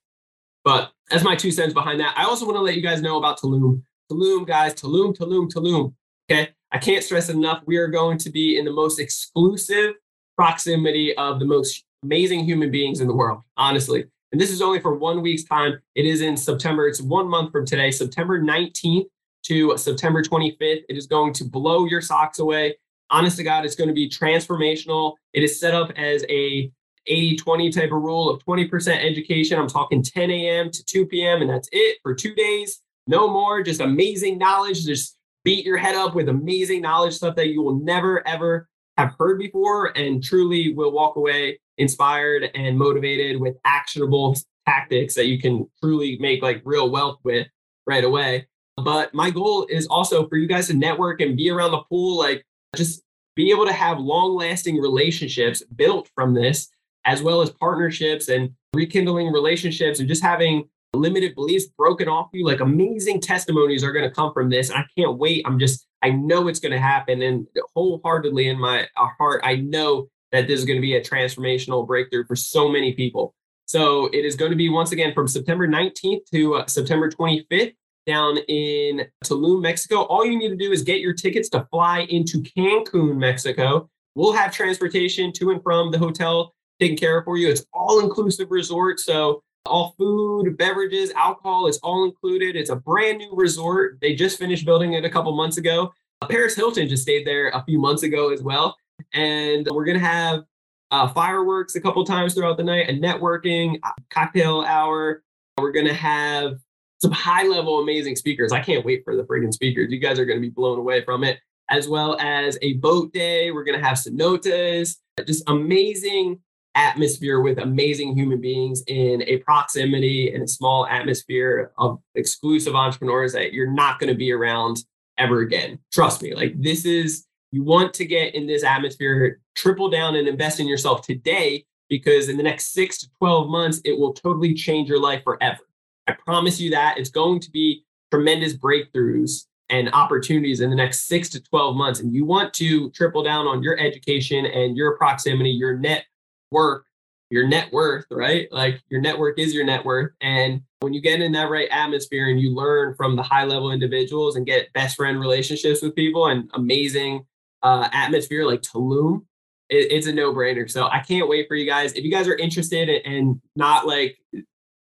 But 0.63 0.93
as 1.11 1.25
my 1.25 1.35
two 1.35 1.51
cents 1.51 1.73
behind 1.73 1.99
that, 2.01 2.13
I 2.17 2.25
also 2.25 2.45
want 2.45 2.59
to 2.59 2.61
let 2.61 2.77
you 2.77 2.83
guys 2.83 3.01
know 3.01 3.17
about 3.17 3.41
Tulum. 3.41 3.83
Tulum, 4.13 4.47
guys, 4.47 4.75
Tulum, 4.75 5.17
Tulum, 5.17 5.51
Tulum. 5.51 5.95
Okay. 6.31 6.51
I 6.71 6.77
can't 6.77 7.03
stress 7.03 7.31
enough. 7.31 7.63
We 7.65 7.79
are 7.79 7.89
going 7.89 8.19
to 8.19 8.31
be 8.31 8.59
in 8.59 8.67
the 8.67 8.71
most 8.71 9.01
exclusive 9.01 9.95
proximity 10.37 11.17
of 11.17 11.39
the 11.41 11.47
most 11.47 11.85
amazing 12.03 12.45
human 12.45 12.71
beings 12.71 13.01
in 13.01 13.09
the 13.09 13.15
world, 13.15 13.41
honestly. 13.57 14.05
And 14.33 14.41
this 14.41 14.51
is 14.51 14.61
only 14.61 14.81
for 14.81 14.95
one 14.95 15.23
week's 15.23 15.45
time. 15.45 15.81
It 15.95 16.05
is 16.05 16.21
in 16.21 16.37
September. 16.37 16.87
It's 16.87 17.01
one 17.01 17.27
month 17.27 17.53
from 17.53 17.65
today, 17.65 17.91
September 17.91 18.39
19th 18.39 19.07
to 19.45 19.79
September 19.79 20.23
25th. 20.23 20.59
It 20.61 20.97
is 20.99 21.07
going 21.07 21.33
to 21.33 21.45
blow 21.45 21.87
your 21.87 22.03
socks 22.03 22.39
away 22.39 22.77
honest 23.11 23.37
to 23.39 23.45
God, 23.45 23.65
it's 23.65 23.75
going 23.75 23.89
to 23.89 23.95
be 23.95 24.09
transformational. 24.09 25.15
It 25.33 25.43
is 25.43 25.59
set 25.59 25.75
up 25.75 25.91
as 25.97 26.25
a 26.29 26.71
80 27.07 27.37
20 27.37 27.71
type 27.71 27.93
of 27.93 28.03
rule 28.03 28.29
of 28.29 28.45
20% 28.45 29.05
education. 29.05 29.59
I'm 29.59 29.69
talking 29.69 30.03
10 30.03 30.31
a.m. 30.31 30.71
to 30.71 30.85
2 30.85 31.07
p.m. 31.07 31.41
and 31.41 31.51
that's 31.51 31.69
it 31.73 31.99
for 32.03 32.15
two 32.15 32.35
days. 32.35 32.83
No 33.07 33.29
more, 33.29 33.63
just 33.63 33.81
amazing 33.81 34.39
knowledge. 34.39 34.85
Just 34.85 35.17
beat 35.45 35.65
your 35.65 35.79
head 35.79 35.95
up 35.95 36.15
with 36.15 36.29
amazing 36.29 36.83
knowledge, 36.83 37.15
stuff 37.15 37.37
that 37.37 37.49
you 37.49 37.63
will 37.63 37.79
never, 37.79 38.27
ever 38.29 38.69
have 38.99 39.15
heard 39.19 39.39
before, 39.39 39.97
and 39.97 40.23
truly 40.23 40.75
will 40.75 40.93
walk 40.93 41.17
away 41.17 41.59
inspired 41.79 42.51
and 42.55 42.77
motivated 42.77 43.41
with 43.41 43.57
actionable 43.65 44.37
tactics 44.67 45.15
that 45.15 45.27
you 45.27 45.41
can 45.41 45.67
truly 45.83 46.19
make 46.21 46.43
like 46.43 46.61
real 46.65 46.91
wealth 46.91 47.19
with 47.25 47.47
right 47.87 48.05
away. 48.05 48.47
But 48.77 49.15
my 49.15 49.31
goal 49.31 49.67
is 49.71 49.87
also 49.87 50.29
for 50.29 50.37
you 50.37 50.47
guys 50.47 50.67
to 50.69 50.75
network 50.75 51.21
and 51.21 51.37
be 51.37 51.51
around 51.51 51.71
the 51.71 51.83
pool. 51.89 52.19
Like 52.19 52.45
just 52.79 53.03
be 53.37 53.51
able 53.51 53.67
to 53.67 53.73
have 53.73 53.99
long 53.99 54.35
lasting 54.35 54.79
relationships 54.79 55.63
built 55.77 56.11
from 56.15 56.35
this, 56.35 56.69
as 57.05 57.23
well 57.23 57.41
as 57.41 57.51
partnerships 57.51 58.29
and 58.29 58.51
rekindling 58.75 59.33
relationships 59.33 60.01
and 60.01 60.09
just 60.09 60.23
having 60.23 60.69
limited 60.95 61.35
beliefs 61.35 61.67
broken 61.77 62.09
off 62.09 62.29
you. 62.33 62.45
Like 62.45 62.61
amazing 62.61 63.21
testimonies 63.21 63.85
are 63.85 63.93
going 63.93 64.09
to 64.09 64.15
come 64.15 64.33
from 64.33 64.51
this. 64.51 64.71
And 64.71 64.79
I 64.79 64.85
can't 64.97 65.19
wait. 65.19 65.45
I'm 65.47 65.59
just, 65.59 65.87
I 66.03 66.11
know 66.11 66.49
it's 66.49 66.61
going 66.61 66.73
to 66.73 66.81
happen. 66.81 67.23
And 67.23 67.47
wholeheartedly 67.75 68.49
in 68.49 68.59
my 68.59 68.89
uh, 68.97 69.07
heart, 69.19 69.43
I 69.45 69.57
know 69.57 70.09
that 70.33 70.47
this 70.47 70.59
is 70.59 70.67
going 70.67 70.79
to 70.79 70.83
be 70.83 70.97
a 70.97 71.01
transformational 71.01 71.87
breakthrough 71.87 72.25
for 72.27 72.37
so 72.37 72.69
many 72.69 72.93
people. 72.95 73.35
So 73.67 74.07
it 74.07 74.25
is 74.25 74.35
going 74.35 74.51
to 74.51 74.57
be 74.57 74.69
once 74.69 74.93
again 74.93 75.13
from 75.15 75.29
September 75.29 75.69
19th 75.69 76.25
to 76.33 76.55
uh, 76.55 76.67
September 76.67 77.11
25th 77.11 77.75
down 78.09 78.39
in 78.49 79.07
Tulum, 79.25 79.61
Mexico. 79.61 80.03
All 80.03 80.25
you 80.25 80.37
need 80.37 80.49
to 80.49 80.57
do 80.57 80.73
is 80.73 80.83
get 80.83 81.01
your 81.01 81.13
tickets 81.13 81.49
to 81.51 81.67
fly 81.71 82.01
into 82.09 82.43
Cancun, 82.43 83.17
Mexico. 83.17 83.89
We'll 84.17 84.33
have 84.33 84.53
transportation 84.53 85.33
to 85.35 85.51
and 85.51 85.63
from 85.63 85.93
the 85.93 85.99
hotel 85.99 86.55
taken 86.81 86.97
care 86.97 87.19
of 87.19 87.25
for 87.25 87.37
you. 87.37 87.49
It's 87.49 87.65
all 87.73 88.01
inclusive 88.01 88.51
resort. 88.51 88.99
So 88.99 89.43
all 89.67 89.95
food, 89.99 90.57
beverages, 90.57 91.13
alcohol 91.13 91.67
is 91.67 91.79
all 91.83 92.05
included. 92.05 92.57
It's 92.57 92.71
a 92.71 92.77
brand 92.77 93.19
new 93.19 93.33
resort. 93.35 93.99
They 94.01 94.15
just 94.15 94.39
finished 94.39 94.65
building 94.65 94.95
it 94.95 95.05
a 95.05 95.11
couple 95.11 95.37
months 95.37 95.59
ago. 95.59 95.93
Paris 96.29 96.57
Hilton 96.57 96.89
just 96.89 97.03
stayed 97.03 97.27
there 97.27 97.51
a 97.51 97.63
few 97.65 97.79
months 97.79 98.03
ago 98.03 98.33
as 98.33 98.43
well. 98.43 98.77
And 99.13 99.69
we're 99.71 99.85
going 99.85 99.99
to 99.99 100.05
have 100.05 100.45
uh, 100.91 101.09
fireworks 101.09 101.77
a 101.77 101.81
couple 101.81 102.05
times 102.05 102.35
throughout 102.35 102.57
the 102.57 102.65
night, 102.65 102.89
a 102.89 102.93
networking, 102.93 103.79
cocktail 104.11 104.63
hour. 104.63 105.23
We're 105.59 105.73
going 105.73 105.87
to 105.87 105.95
have 105.95 106.59
some 107.01 107.13
high 107.13 107.47
level 107.47 107.81
amazing 107.81 108.17
speakers. 108.17 108.53
I 108.53 108.61
can't 108.61 108.85
wait 108.85 109.03
for 109.05 109.17
the 109.17 109.25
freaking 109.25 109.53
speakers. 109.53 109.91
You 109.91 109.99
guys 109.99 110.19
are 110.19 110.25
going 110.25 110.39
to 110.39 110.47
be 110.47 110.51
blown 110.51 110.79
away 110.79 111.05
from 111.05 111.25
it, 111.25 111.39
as 111.71 111.89
well 111.89 112.19
as 112.21 112.59
a 112.63 112.75
boat 112.75 113.13
day. 113.13 113.51
We're 113.51 113.65
going 113.65 113.79
to 113.79 113.85
have 113.85 113.99
cenotes, 113.99 114.97
just 115.27 115.45
amazing 115.49 116.41
atmosphere 116.75 117.41
with 117.41 117.59
amazing 117.59 118.17
human 118.17 118.41
beings 118.41 118.83
in 118.87 119.23
a 119.23 119.39
proximity 119.39 120.33
and 120.33 120.45
a 120.45 120.49
small 120.49 120.87
atmosphere 120.87 121.73
of 121.77 121.99
exclusive 122.15 122.75
entrepreneurs 122.75 123.33
that 123.33 123.53
you're 123.53 123.71
not 123.71 123.99
going 123.99 124.13
to 124.13 124.17
be 124.17 124.33
around 124.33 124.79
ever 125.19 125.41
again. 125.41 125.79
Trust 125.93 126.23
me. 126.23 126.35
Like 126.35 126.55
this 126.61 126.85
is 126.85 127.27
you 127.51 127.65
want 127.65 127.95
to 127.95 128.05
get 128.05 128.35
in 128.35 128.47
this 128.47 128.63
atmosphere, 128.63 129.41
triple 129.57 129.89
down 129.89 130.15
and 130.15 130.29
invest 130.29 130.61
in 130.61 130.69
yourself 130.69 131.03
today 131.03 131.65
because 131.89 132.29
in 132.29 132.37
the 132.37 132.43
next 132.43 132.73
6 132.73 132.99
to 132.99 133.09
12 133.19 133.49
months 133.49 133.81
it 133.85 133.99
will 133.99 134.13
totally 134.13 134.55
change 134.55 134.89
your 134.89 135.01
life 135.01 135.23
forever. 135.25 135.61
I 136.09 136.13
promise 136.13 136.59
you 136.61 136.71
that 136.71 136.99
it's 136.99 137.11
going 137.11 137.41
to 137.41 137.51
be 137.51 137.85
tremendous 138.11 138.55
breakthroughs 138.55 139.45
and 139.71 139.93
opportunities 139.93 140.61
in 140.61 140.71
the 140.71 140.77
next 140.77 141.07
6 141.07 141.29
to 141.31 141.43
12 141.43 141.77
months 141.77 142.01
and 142.01 142.15
you 142.15 142.25
want 142.25 142.55
to 142.55 142.91
triple 142.91 143.23
down 143.23 143.47
on 143.47 143.63
your 143.63 143.79
education 143.79 144.47
and 144.47 144.77
your 144.77 144.97
proximity, 144.97 145.51
your 145.51 145.77
net 145.77 146.07
work 146.51 146.87
your 147.31 147.47
net 147.47 147.73
worth, 147.73 148.07
right? 148.11 148.51
Like 148.51 148.81
your 148.89 149.01
network 149.01 149.39
is 149.39 149.55
your 149.55 149.65
net 149.65 149.85
worth. 149.85 150.13
And 150.21 150.63
when 150.81 150.95
you 150.95 151.01
get 151.01 151.21
in 151.21 151.33
that 151.33 151.51
right 151.51 151.69
atmosphere 151.71 152.29
and 152.29 152.41
you 152.41 152.55
learn 152.55 152.95
from 152.95 153.17
the 153.17 153.23
high 153.23 153.45
level 153.45 153.71
individuals 153.71 154.37
and 154.37 154.47
get 154.47 154.73
best 154.73 154.97
friend 154.97 155.21
relationships 155.21 155.83
with 155.83 155.95
people 155.95 156.27
and 156.29 156.51
amazing 156.55 157.27
uh, 157.63 157.89
atmosphere 157.93 158.47
like 158.47 158.63
Tulum, 158.63 159.25
it, 159.69 159.93
it's 159.93 160.07
a 160.07 160.13
no 160.13 160.33
brainer. 160.33 160.71
So 160.71 160.87
I 160.87 161.01
can't 161.01 161.29
wait 161.29 161.49
for 161.49 161.55
you 161.55 161.67
guys. 161.67 161.93
If 161.93 162.05
you 162.05 162.11
guys 162.11 162.29
are 162.29 162.37
interested 162.37 162.89
and 162.89 163.41
not 163.57 163.87
like 163.87 164.19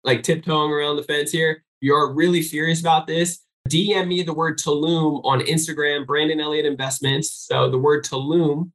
like 0.04 0.22
tiptoeing 0.22 0.70
around 0.70 0.96
the 0.96 1.02
fence 1.02 1.32
here, 1.32 1.64
you 1.80 1.94
are 1.94 2.12
really 2.12 2.42
serious 2.42 2.80
about 2.80 3.06
this. 3.06 3.40
DM 3.68 4.08
me 4.08 4.22
the 4.22 4.34
word 4.34 4.58
Tulum 4.58 5.24
on 5.24 5.40
Instagram, 5.40 6.06
Brandon 6.06 6.40
Elliott 6.40 6.66
Investments. 6.66 7.46
So 7.48 7.70
the 7.70 7.78
word 7.78 8.04
Tulum 8.04 8.70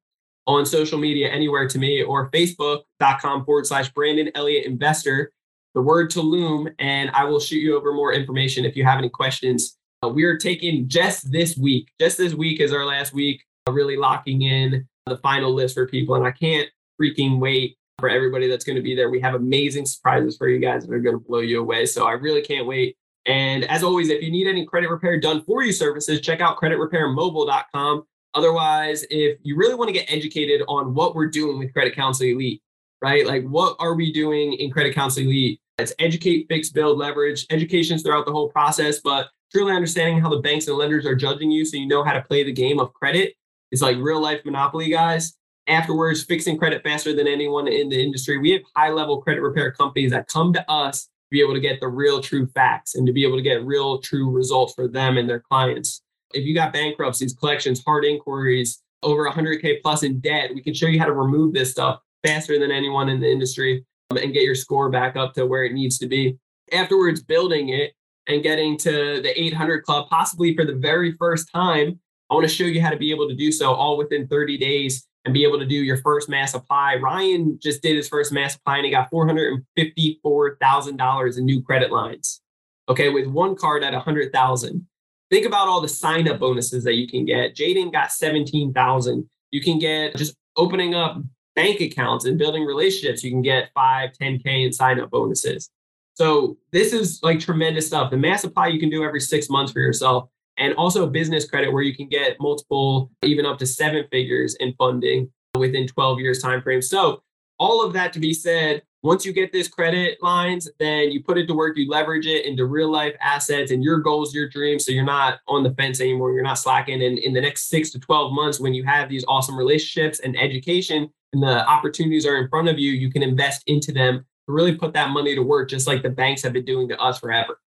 on 0.47 0.65
social 0.65 0.97
media 0.97 1.29
anywhere 1.29 1.67
to 1.67 1.77
me 1.77 2.01
or 2.01 2.31
facebook.com 2.31 3.45
forward 3.45 3.67
slash 3.67 3.89
Brandon 3.89 4.31
Elliott 4.33 4.65
Investor, 4.65 5.31
the 5.75 5.81
word 5.81 6.09
Tulum, 6.09 6.73
and 6.79 7.11
I 7.11 7.23
will 7.25 7.39
shoot 7.39 7.59
you 7.59 7.77
over 7.77 7.93
more 7.93 8.13
information 8.13 8.65
if 8.65 8.75
you 8.75 8.83
have 8.83 8.97
any 8.97 9.09
questions. 9.09 9.77
Uh, 10.03 10.09
we 10.09 10.23
are 10.23 10.37
taking 10.37 10.87
just 10.87 11.31
this 11.31 11.55
week, 11.55 11.89
just 11.99 12.17
this 12.17 12.33
week 12.33 12.59
is 12.59 12.73
our 12.73 12.85
last 12.85 13.13
week, 13.13 13.43
uh, 13.67 13.71
really 13.71 13.97
locking 13.97 14.41
in 14.41 14.87
the 15.05 15.17
final 15.17 15.53
list 15.53 15.75
for 15.75 15.85
people. 15.85 16.15
And 16.15 16.25
I 16.25 16.31
can't 16.31 16.69
freaking 16.99 17.39
wait 17.39 17.77
for 17.99 18.09
everybody 18.09 18.47
that's 18.47 18.65
going 18.65 18.75
to 18.75 18.81
be 18.81 18.95
there. 18.95 19.09
We 19.09 19.19
have 19.21 19.35
amazing 19.35 19.85
surprises 19.85 20.37
for 20.37 20.47
you 20.47 20.59
guys 20.59 20.85
that 20.85 20.93
are 20.93 20.99
going 20.99 21.17
to 21.17 21.25
blow 21.25 21.39
you 21.39 21.59
away. 21.59 21.85
So 21.85 22.05
I 22.05 22.13
really 22.13 22.41
can't 22.41 22.67
wait. 22.67 22.97
And 23.25 23.65
as 23.65 23.83
always, 23.83 24.09
if 24.09 24.23
you 24.23 24.31
need 24.31 24.47
any 24.47 24.65
credit 24.65 24.89
repair 24.89 25.19
done 25.19 25.43
for 25.43 25.63
you 25.63 25.71
services, 25.71 26.21
check 26.21 26.41
out 26.41 26.57
creditrepairmobile.com. 26.57 28.03
Otherwise, 28.35 29.05
if 29.09 29.37
you 29.43 29.55
really 29.55 29.75
want 29.75 29.89
to 29.89 29.93
get 29.93 30.11
educated 30.11 30.61
on 30.67 30.93
what 30.93 31.15
we're 31.15 31.27
doing 31.27 31.59
with 31.59 31.73
Credit 31.73 31.95
Counsel 31.95 32.27
Elite, 32.27 32.61
right? 33.01 33.25
Like, 33.25 33.43
what 33.45 33.75
are 33.79 33.95
we 33.95 34.13
doing 34.13 34.53
in 34.53 34.71
Credit 34.71 34.93
Counsel 34.93 35.23
Elite? 35.23 35.59
It's 35.77 35.93
educate, 35.99 36.47
fix, 36.49 36.69
build, 36.69 36.97
leverage, 36.97 37.45
educations 37.49 38.03
throughout 38.03 38.25
the 38.25 38.31
whole 38.31 38.49
process, 38.49 38.99
but 38.99 39.29
truly 39.51 39.73
understanding 39.73 40.19
how 40.19 40.29
the 40.29 40.39
banks 40.39 40.67
and 40.67 40.77
lenders 40.77 41.05
are 41.05 41.15
judging 41.15 41.49
you 41.49 41.65
so 41.65 41.77
you 41.77 41.87
know 41.87 42.03
how 42.03 42.13
to 42.13 42.21
play 42.21 42.43
the 42.43 42.51
game 42.51 42.79
of 42.79 42.93
credit 42.93 43.33
is 43.71 43.81
like 43.81 43.97
real 43.97 44.21
life 44.21 44.43
monopoly, 44.45 44.89
guys. 44.89 45.35
Afterwards, 45.69 46.23
fixing 46.23 46.57
credit 46.57 46.81
faster 46.81 47.15
than 47.15 47.27
anyone 47.27 47.67
in 47.67 47.89
the 47.89 48.01
industry. 48.01 48.39
We 48.39 48.51
have 48.51 48.61
high 48.75 48.89
level 48.89 49.21
credit 49.21 49.41
repair 49.41 49.71
companies 49.71 50.09
that 50.09 50.27
come 50.27 50.51
to 50.53 50.71
us 50.71 51.03
to 51.03 51.09
be 51.29 51.41
able 51.41 51.53
to 51.53 51.59
get 51.59 51.79
the 51.79 51.87
real 51.87 52.21
true 52.21 52.47
facts 52.47 52.95
and 52.95 53.05
to 53.05 53.13
be 53.13 53.23
able 53.23 53.37
to 53.37 53.43
get 53.43 53.63
real 53.63 53.99
true 53.99 54.31
results 54.31 54.73
for 54.73 54.87
them 54.87 55.17
and 55.17 55.29
their 55.29 55.41
clients. 55.41 56.01
If 56.33 56.43
you 56.43 56.55
got 56.55 56.73
bankruptcies, 56.73 57.35
collections, 57.35 57.83
hard 57.85 58.03
inquiries, 58.03 58.81
over 59.03 59.29
100K 59.29 59.83
plus 59.83 60.01
in 60.01 60.19
debt, 60.19 60.49
we 60.55 60.63
can 60.63 60.73
show 60.73 60.87
you 60.87 60.99
how 60.99 61.05
to 61.05 61.13
remove 61.13 61.53
this 61.53 61.69
stuff 61.69 61.99
faster 62.25 62.57
than 62.57 62.71
anyone 62.71 63.07
in 63.07 63.19
the 63.19 63.31
industry 63.31 63.85
um, 64.09 64.17
and 64.17 64.33
get 64.33 64.43
your 64.43 64.55
score 64.55 64.89
back 64.89 65.15
up 65.15 65.35
to 65.35 65.45
where 65.45 65.65
it 65.65 65.73
needs 65.73 65.99
to 65.99 66.07
be. 66.07 66.35
Afterwards, 66.73 67.21
building 67.21 67.69
it 67.69 67.93
and 68.25 68.41
getting 68.41 68.75
to 68.79 69.21
the 69.21 69.39
800 69.39 69.83
club, 69.83 70.09
possibly 70.09 70.55
for 70.55 70.65
the 70.65 70.75
very 70.75 71.11
first 71.13 71.47
time. 71.53 71.99
I 72.31 72.33
want 72.33 72.47
to 72.47 72.53
show 72.53 72.65
you 72.65 72.81
how 72.81 72.89
to 72.89 72.97
be 72.97 73.11
able 73.11 73.27
to 73.29 73.35
do 73.35 73.51
so 73.51 73.71
all 73.73 73.97
within 73.97 74.27
30 74.27 74.57
days 74.57 75.07
and 75.25 75.33
be 75.33 75.43
able 75.43 75.59
to 75.59 75.65
do 75.65 75.75
your 75.75 75.97
first 75.97 76.29
mass 76.29 76.53
apply. 76.53 76.95
Ryan 76.95 77.59
just 77.61 77.81
did 77.81 77.93
his 77.95 78.07
first 78.07 78.31
mass 78.31 78.55
apply 78.55 78.77
and 78.77 78.85
he 78.85 78.91
got 78.91 79.11
$454,000 79.11 81.37
in 81.37 81.45
new 81.45 81.61
credit 81.61 81.91
lines. 81.91 82.41
Okay, 82.87 83.09
with 83.09 83.27
one 83.27 83.55
card 83.55 83.83
at 83.83 83.93
100,000. 83.93 84.87
Think 85.29 85.45
about 85.45 85.67
all 85.67 85.81
the 85.81 85.87
sign 85.87 86.27
up 86.27 86.39
bonuses 86.39 86.83
that 86.85 86.95
you 86.95 87.07
can 87.07 87.23
get. 87.25 87.55
Jaden 87.55 87.91
got 87.91 88.11
17,000. 88.11 89.29
You 89.51 89.61
can 89.61 89.77
get 89.77 90.15
just 90.15 90.35
opening 90.57 90.95
up 90.95 91.21
bank 91.55 91.81
accounts 91.81 92.25
and 92.25 92.37
building 92.37 92.65
relationships. 92.65 93.23
You 93.23 93.31
can 93.31 93.43
get 93.43 93.69
5, 93.75 94.11
10K 94.19 94.65
in 94.65 94.73
sign 94.73 94.99
up 94.99 95.11
bonuses. 95.11 95.69
So 96.15 96.57
this 96.71 96.93
is 96.93 97.19
like 97.21 97.39
tremendous 97.39 97.85
stuff. 97.87 98.11
The 98.11 98.17
mass 98.17 98.43
apply 98.43 98.67
you 98.67 98.79
can 98.79 98.89
do 98.89 99.03
every 99.03 99.21
six 99.21 99.49
months 99.49 99.71
for 99.71 99.79
yourself. 99.79 100.29
And 100.59 100.73
also 100.75 101.07
business 101.07 101.49
credit 101.49 101.71
where 101.71 101.83
you 101.83 101.95
can 101.95 102.07
get 102.07 102.37
multiple, 102.39 103.09
even 103.23 103.45
up 103.45 103.57
to 103.59 103.65
seven 103.65 104.05
figures 104.11 104.55
in 104.55 104.73
funding 104.77 105.31
within 105.57 105.87
12 105.87 106.19
years 106.19 106.41
time 106.41 106.61
frame. 106.61 106.81
So 106.81 107.23
all 107.57 107.83
of 107.83 107.93
that 107.93 108.13
to 108.13 108.19
be 108.19 108.33
said, 108.33 108.83
once 109.01 109.25
you 109.25 109.31
get 109.31 109.53
this 109.53 109.69
credit 109.69 110.21
lines, 110.21 110.69
then 110.77 111.11
you 111.11 111.23
put 111.23 111.37
it 111.37 111.47
to 111.47 111.53
work, 111.53 111.77
you 111.77 111.89
leverage 111.89 112.25
it 112.25 112.45
into 112.45 112.65
real 112.65 112.91
life 112.91 113.15
assets 113.21 113.71
and 113.71 113.81
your 113.81 113.99
goals, 113.99 114.33
your 114.33 114.49
dreams. 114.49 114.85
So 114.85 114.91
you're 114.91 115.05
not 115.05 115.39
on 115.47 115.63
the 115.63 115.73
fence 115.75 116.01
anymore. 116.01 116.33
You're 116.33 116.43
not 116.43 116.59
slacking. 116.59 117.01
And 117.01 117.17
in 117.17 117.33
the 117.33 117.39
next 117.39 117.69
six 117.69 117.91
to 117.91 117.99
12 117.99 118.33
months, 118.33 118.59
when 118.59 118.73
you 118.73 118.83
have 118.83 119.07
these 119.07 119.23
awesome 119.27 119.57
relationships 119.57 120.19
and 120.19 120.37
education 120.37 121.09
and 121.31 121.41
the 121.41 121.65
opportunities 121.67 122.25
are 122.25 122.37
in 122.37 122.49
front 122.49 122.67
of 122.67 122.77
you, 122.77 122.91
you 122.91 123.09
can 123.09 123.23
invest 123.23 123.63
into 123.67 123.93
them 123.93 124.25
to 124.47 124.53
really 124.53 124.75
put 124.75 124.93
that 124.93 125.11
money 125.11 125.33
to 125.33 125.41
work, 125.41 125.69
just 125.69 125.87
like 125.87 126.03
the 126.03 126.09
banks 126.09 126.41
have 126.43 126.51
been 126.51 126.65
doing 126.65 126.89
to 126.89 126.99
us 126.99 127.19
forever. 127.19 127.59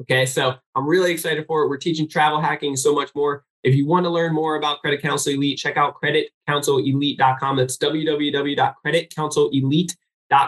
Okay. 0.00 0.26
So 0.26 0.54
I'm 0.74 0.86
really 0.86 1.12
excited 1.12 1.44
for 1.46 1.62
it. 1.62 1.68
We're 1.68 1.76
teaching 1.76 2.08
travel 2.08 2.40
hacking 2.40 2.76
so 2.76 2.94
much 2.94 3.10
more. 3.14 3.44
If 3.64 3.74
you 3.74 3.86
want 3.86 4.04
to 4.04 4.10
learn 4.10 4.32
more 4.32 4.56
about 4.56 4.80
Credit 4.80 5.02
Counsel 5.02 5.32
Elite, 5.32 5.58
check 5.58 5.76
out 5.76 5.96
creditcounselelite.com. 6.00 7.56
That's 7.56 7.76
www.creditcounselelite.com 7.76 9.96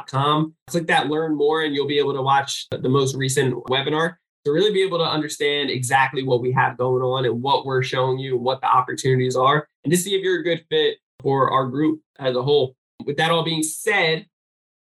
com. 0.06 0.54
Click 0.68 0.86
that 0.86 1.08
learn 1.08 1.36
more 1.36 1.62
and 1.62 1.74
you'll 1.74 1.86
be 1.86 1.98
able 1.98 2.14
to 2.14 2.22
watch 2.22 2.66
the 2.70 2.88
most 2.88 3.14
recent 3.14 3.54
webinar 3.66 4.16
to 4.44 4.52
really 4.52 4.72
be 4.72 4.82
able 4.82 4.98
to 4.98 5.04
understand 5.04 5.70
exactly 5.70 6.22
what 6.22 6.40
we 6.40 6.52
have 6.52 6.78
going 6.78 7.02
on 7.02 7.26
and 7.26 7.42
what 7.42 7.66
we're 7.66 7.82
showing 7.82 8.18
you, 8.18 8.38
what 8.38 8.60
the 8.60 8.66
opportunities 8.66 9.36
are, 9.36 9.68
and 9.84 9.92
to 9.92 9.98
see 9.98 10.14
if 10.14 10.22
you're 10.22 10.40
a 10.40 10.44
good 10.44 10.64
fit 10.70 10.98
for 11.20 11.50
our 11.50 11.66
group 11.66 12.00
as 12.18 12.36
a 12.36 12.42
whole. 12.42 12.74
With 13.04 13.16
that 13.16 13.30
all 13.30 13.44
being 13.44 13.62
said, 13.62 14.26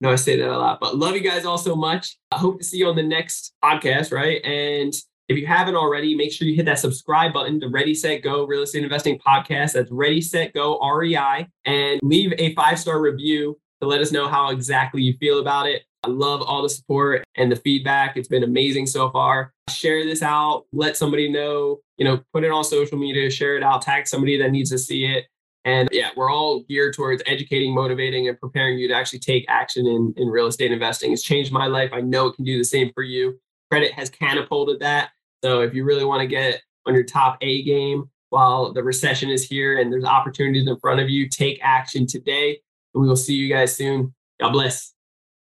no, 0.00 0.10
I 0.10 0.16
say 0.16 0.36
that 0.36 0.48
a 0.48 0.58
lot, 0.58 0.78
but 0.80 0.96
love 0.96 1.14
you 1.14 1.20
guys 1.20 1.44
all 1.44 1.58
so 1.58 1.74
much. 1.74 2.16
I 2.30 2.38
hope 2.38 2.58
to 2.58 2.64
see 2.64 2.78
you 2.78 2.88
on 2.88 2.96
the 2.96 3.02
next 3.02 3.54
podcast, 3.64 4.12
right? 4.12 4.44
And 4.44 4.92
if 5.28 5.36
you 5.36 5.46
haven't 5.46 5.74
already, 5.74 6.14
make 6.14 6.32
sure 6.32 6.46
you 6.46 6.54
hit 6.54 6.66
that 6.66 6.78
subscribe 6.78 7.32
button 7.32 7.58
to 7.60 7.68
Ready, 7.68 7.94
Set, 7.94 8.22
Go 8.22 8.46
Real 8.46 8.62
Estate 8.62 8.84
Investing 8.84 9.18
Podcast. 9.18 9.72
That's 9.72 9.90
Ready, 9.90 10.20
Set, 10.20 10.52
Go 10.54 10.78
REI, 10.78 11.48
and 11.64 12.00
leave 12.02 12.32
a 12.38 12.54
five 12.54 12.78
star 12.78 13.00
review 13.00 13.58
to 13.80 13.88
let 13.88 14.00
us 14.00 14.12
know 14.12 14.28
how 14.28 14.50
exactly 14.50 15.02
you 15.02 15.14
feel 15.18 15.40
about 15.40 15.66
it. 15.66 15.82
I 16.04 16.08
love 16.08 16.42
all 16.42 16.62
the 16.62 16.68
support 16.68 17.24
and 17.34 17.50
the 17.50 17.56
feedback. 17.56 18.16
It's 18.16 18.28
been 18.28 18.44
amazing 18.44 18.86
so 18.86 19.10
far. 19.10 19.52
Share 19.68 20.04
this 20.04 20.22
out, 20.22 20.66
let 20.72 20.96
somebody 20.96 21.28
know, 21.28 21.80
you 21.96 22.04
know, 22.04 22.22
put 22.32 22.44
it 22.44 22.52
on 22.52 22.62
social 22.62 22.96
media, 22.96 23.28
share 23.28 23.56
it 23.56 23.64
out, 23.64 23.82
tag 23.82 24.06
somebody 24.06 24.38
that 24.38 24.52
needs 24.52 24.70
to 24.70 24.78
see 24.78 25.06
it. 25.06 25.24
And 25.66 25.88
yeah, 25.90 26.10
we're 26.16 26.30
all 26.30 26.62
geared 26.68 26.94
towards 26.94 27.24
educating, 27.26 27.74
motivating, 27.74 28.28
and 28.28 28.40
preparing 28.40 28.78
you 28.78 28.86
to 28.86 28.94
actually 28.94 29.18
take 29.18 29.44
action 29.48 29.84
in, 29.84 30.14
in 30.16 30.28
real 30.28 30.46
estate 30.46 30.70
investing. 30.70 31.12
It's 31.12 31.24
changed 31.24 31.50
my 31.50 31.66
life. 31.66 31.90
I 31.92 32.00
know 32.00 32.28
it 32.28 32.36
can 32.36 32.44
do 32.44 32.56
the 32.56 32.64
same 32.64 32.92
for 32.94 33.02
you. 33.02 33.38
Credit 33.68 33.92
has 33.92 34.08
catapulted 34.08 34.78
that. 34.78 35.10
So 35.42 35.62
if 35.62 35.74
you 35.74 35.84
really 35.84 36.04
want 36.04 36.20
to 36.20 36.28
get 36.28 36.62
on 36.86 36.94
your 36.94 37.02
top 37.02 37.36
A 37.40 37.64
game 37.64 38.08
while 38.30 38.72
the 38.72 38.82
recession 38.84 39.28
is 39.28 39.44
here 39.44 39.80
and 39.80 39.92
there's 39.92 40.04
opportunities 40.04 40.68
in 40.68 40.78
front 40.78 41.00
of 41.00 41.10
you, 41.10 41.28
take 41.28 41.58
action 41.62 42.06
today 42.06 42.60
And 42.94 43.02
we 43.02 43.08
will 43.08 43.16
see 43.16 43.34
you 43.34 43.52
guys 43.52 43.74
soon. 43.74 44.14
God 44.38 44.52
bless. 44.52 44.94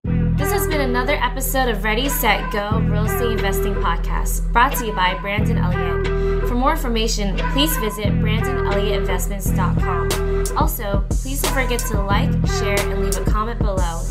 This 0.03 0.51
has 0.51 0.65
been 0.67 0.81
another 0.81 1.15
episode 1.21 1.69
of 1.69 1.83
Ready, 1.83 2.09
Set, 2.09 2.51
Go 2.51 2.79
Real 2.79 3.05
Estate 3.05 3.31
Investing 3.31 3.75
Podcast, 3.75 4.51
brought 4.51 4.75
to 4.77 4.87
you 4.87 4.93
by 4.93 5.19
Brandon 5.19 5.59
Elliott. 5.59 6.18
For 6.59 6.63
more 6.63 6.73
information, 6.73 7.37
please 7.53 7.73
visit 7.77 8.07
BrandonElliottInvestments.com. 8.07 10.57
Also, 10.57 11.05
please 11.09 11.41
don't 11.41 11.53
forget 11.53 11.79
to 11.79 12.01
like, 12.01 12.29
share, 12.59 12.77
and 12.77 13.01
leave 13.01 13.15
a 13.15 13.23
comment 13.23 13.59
below. 13.59 14.01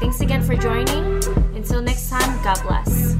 Thanks 0.00 0.20
again 0.20 0.42
for 0.42 0.56
joining. 0.56 1.22
Until 1.54 1.80
next 1.80 2.10
time, 2.10 2.42
God 2.42 2.60
bless. 2.66 3.14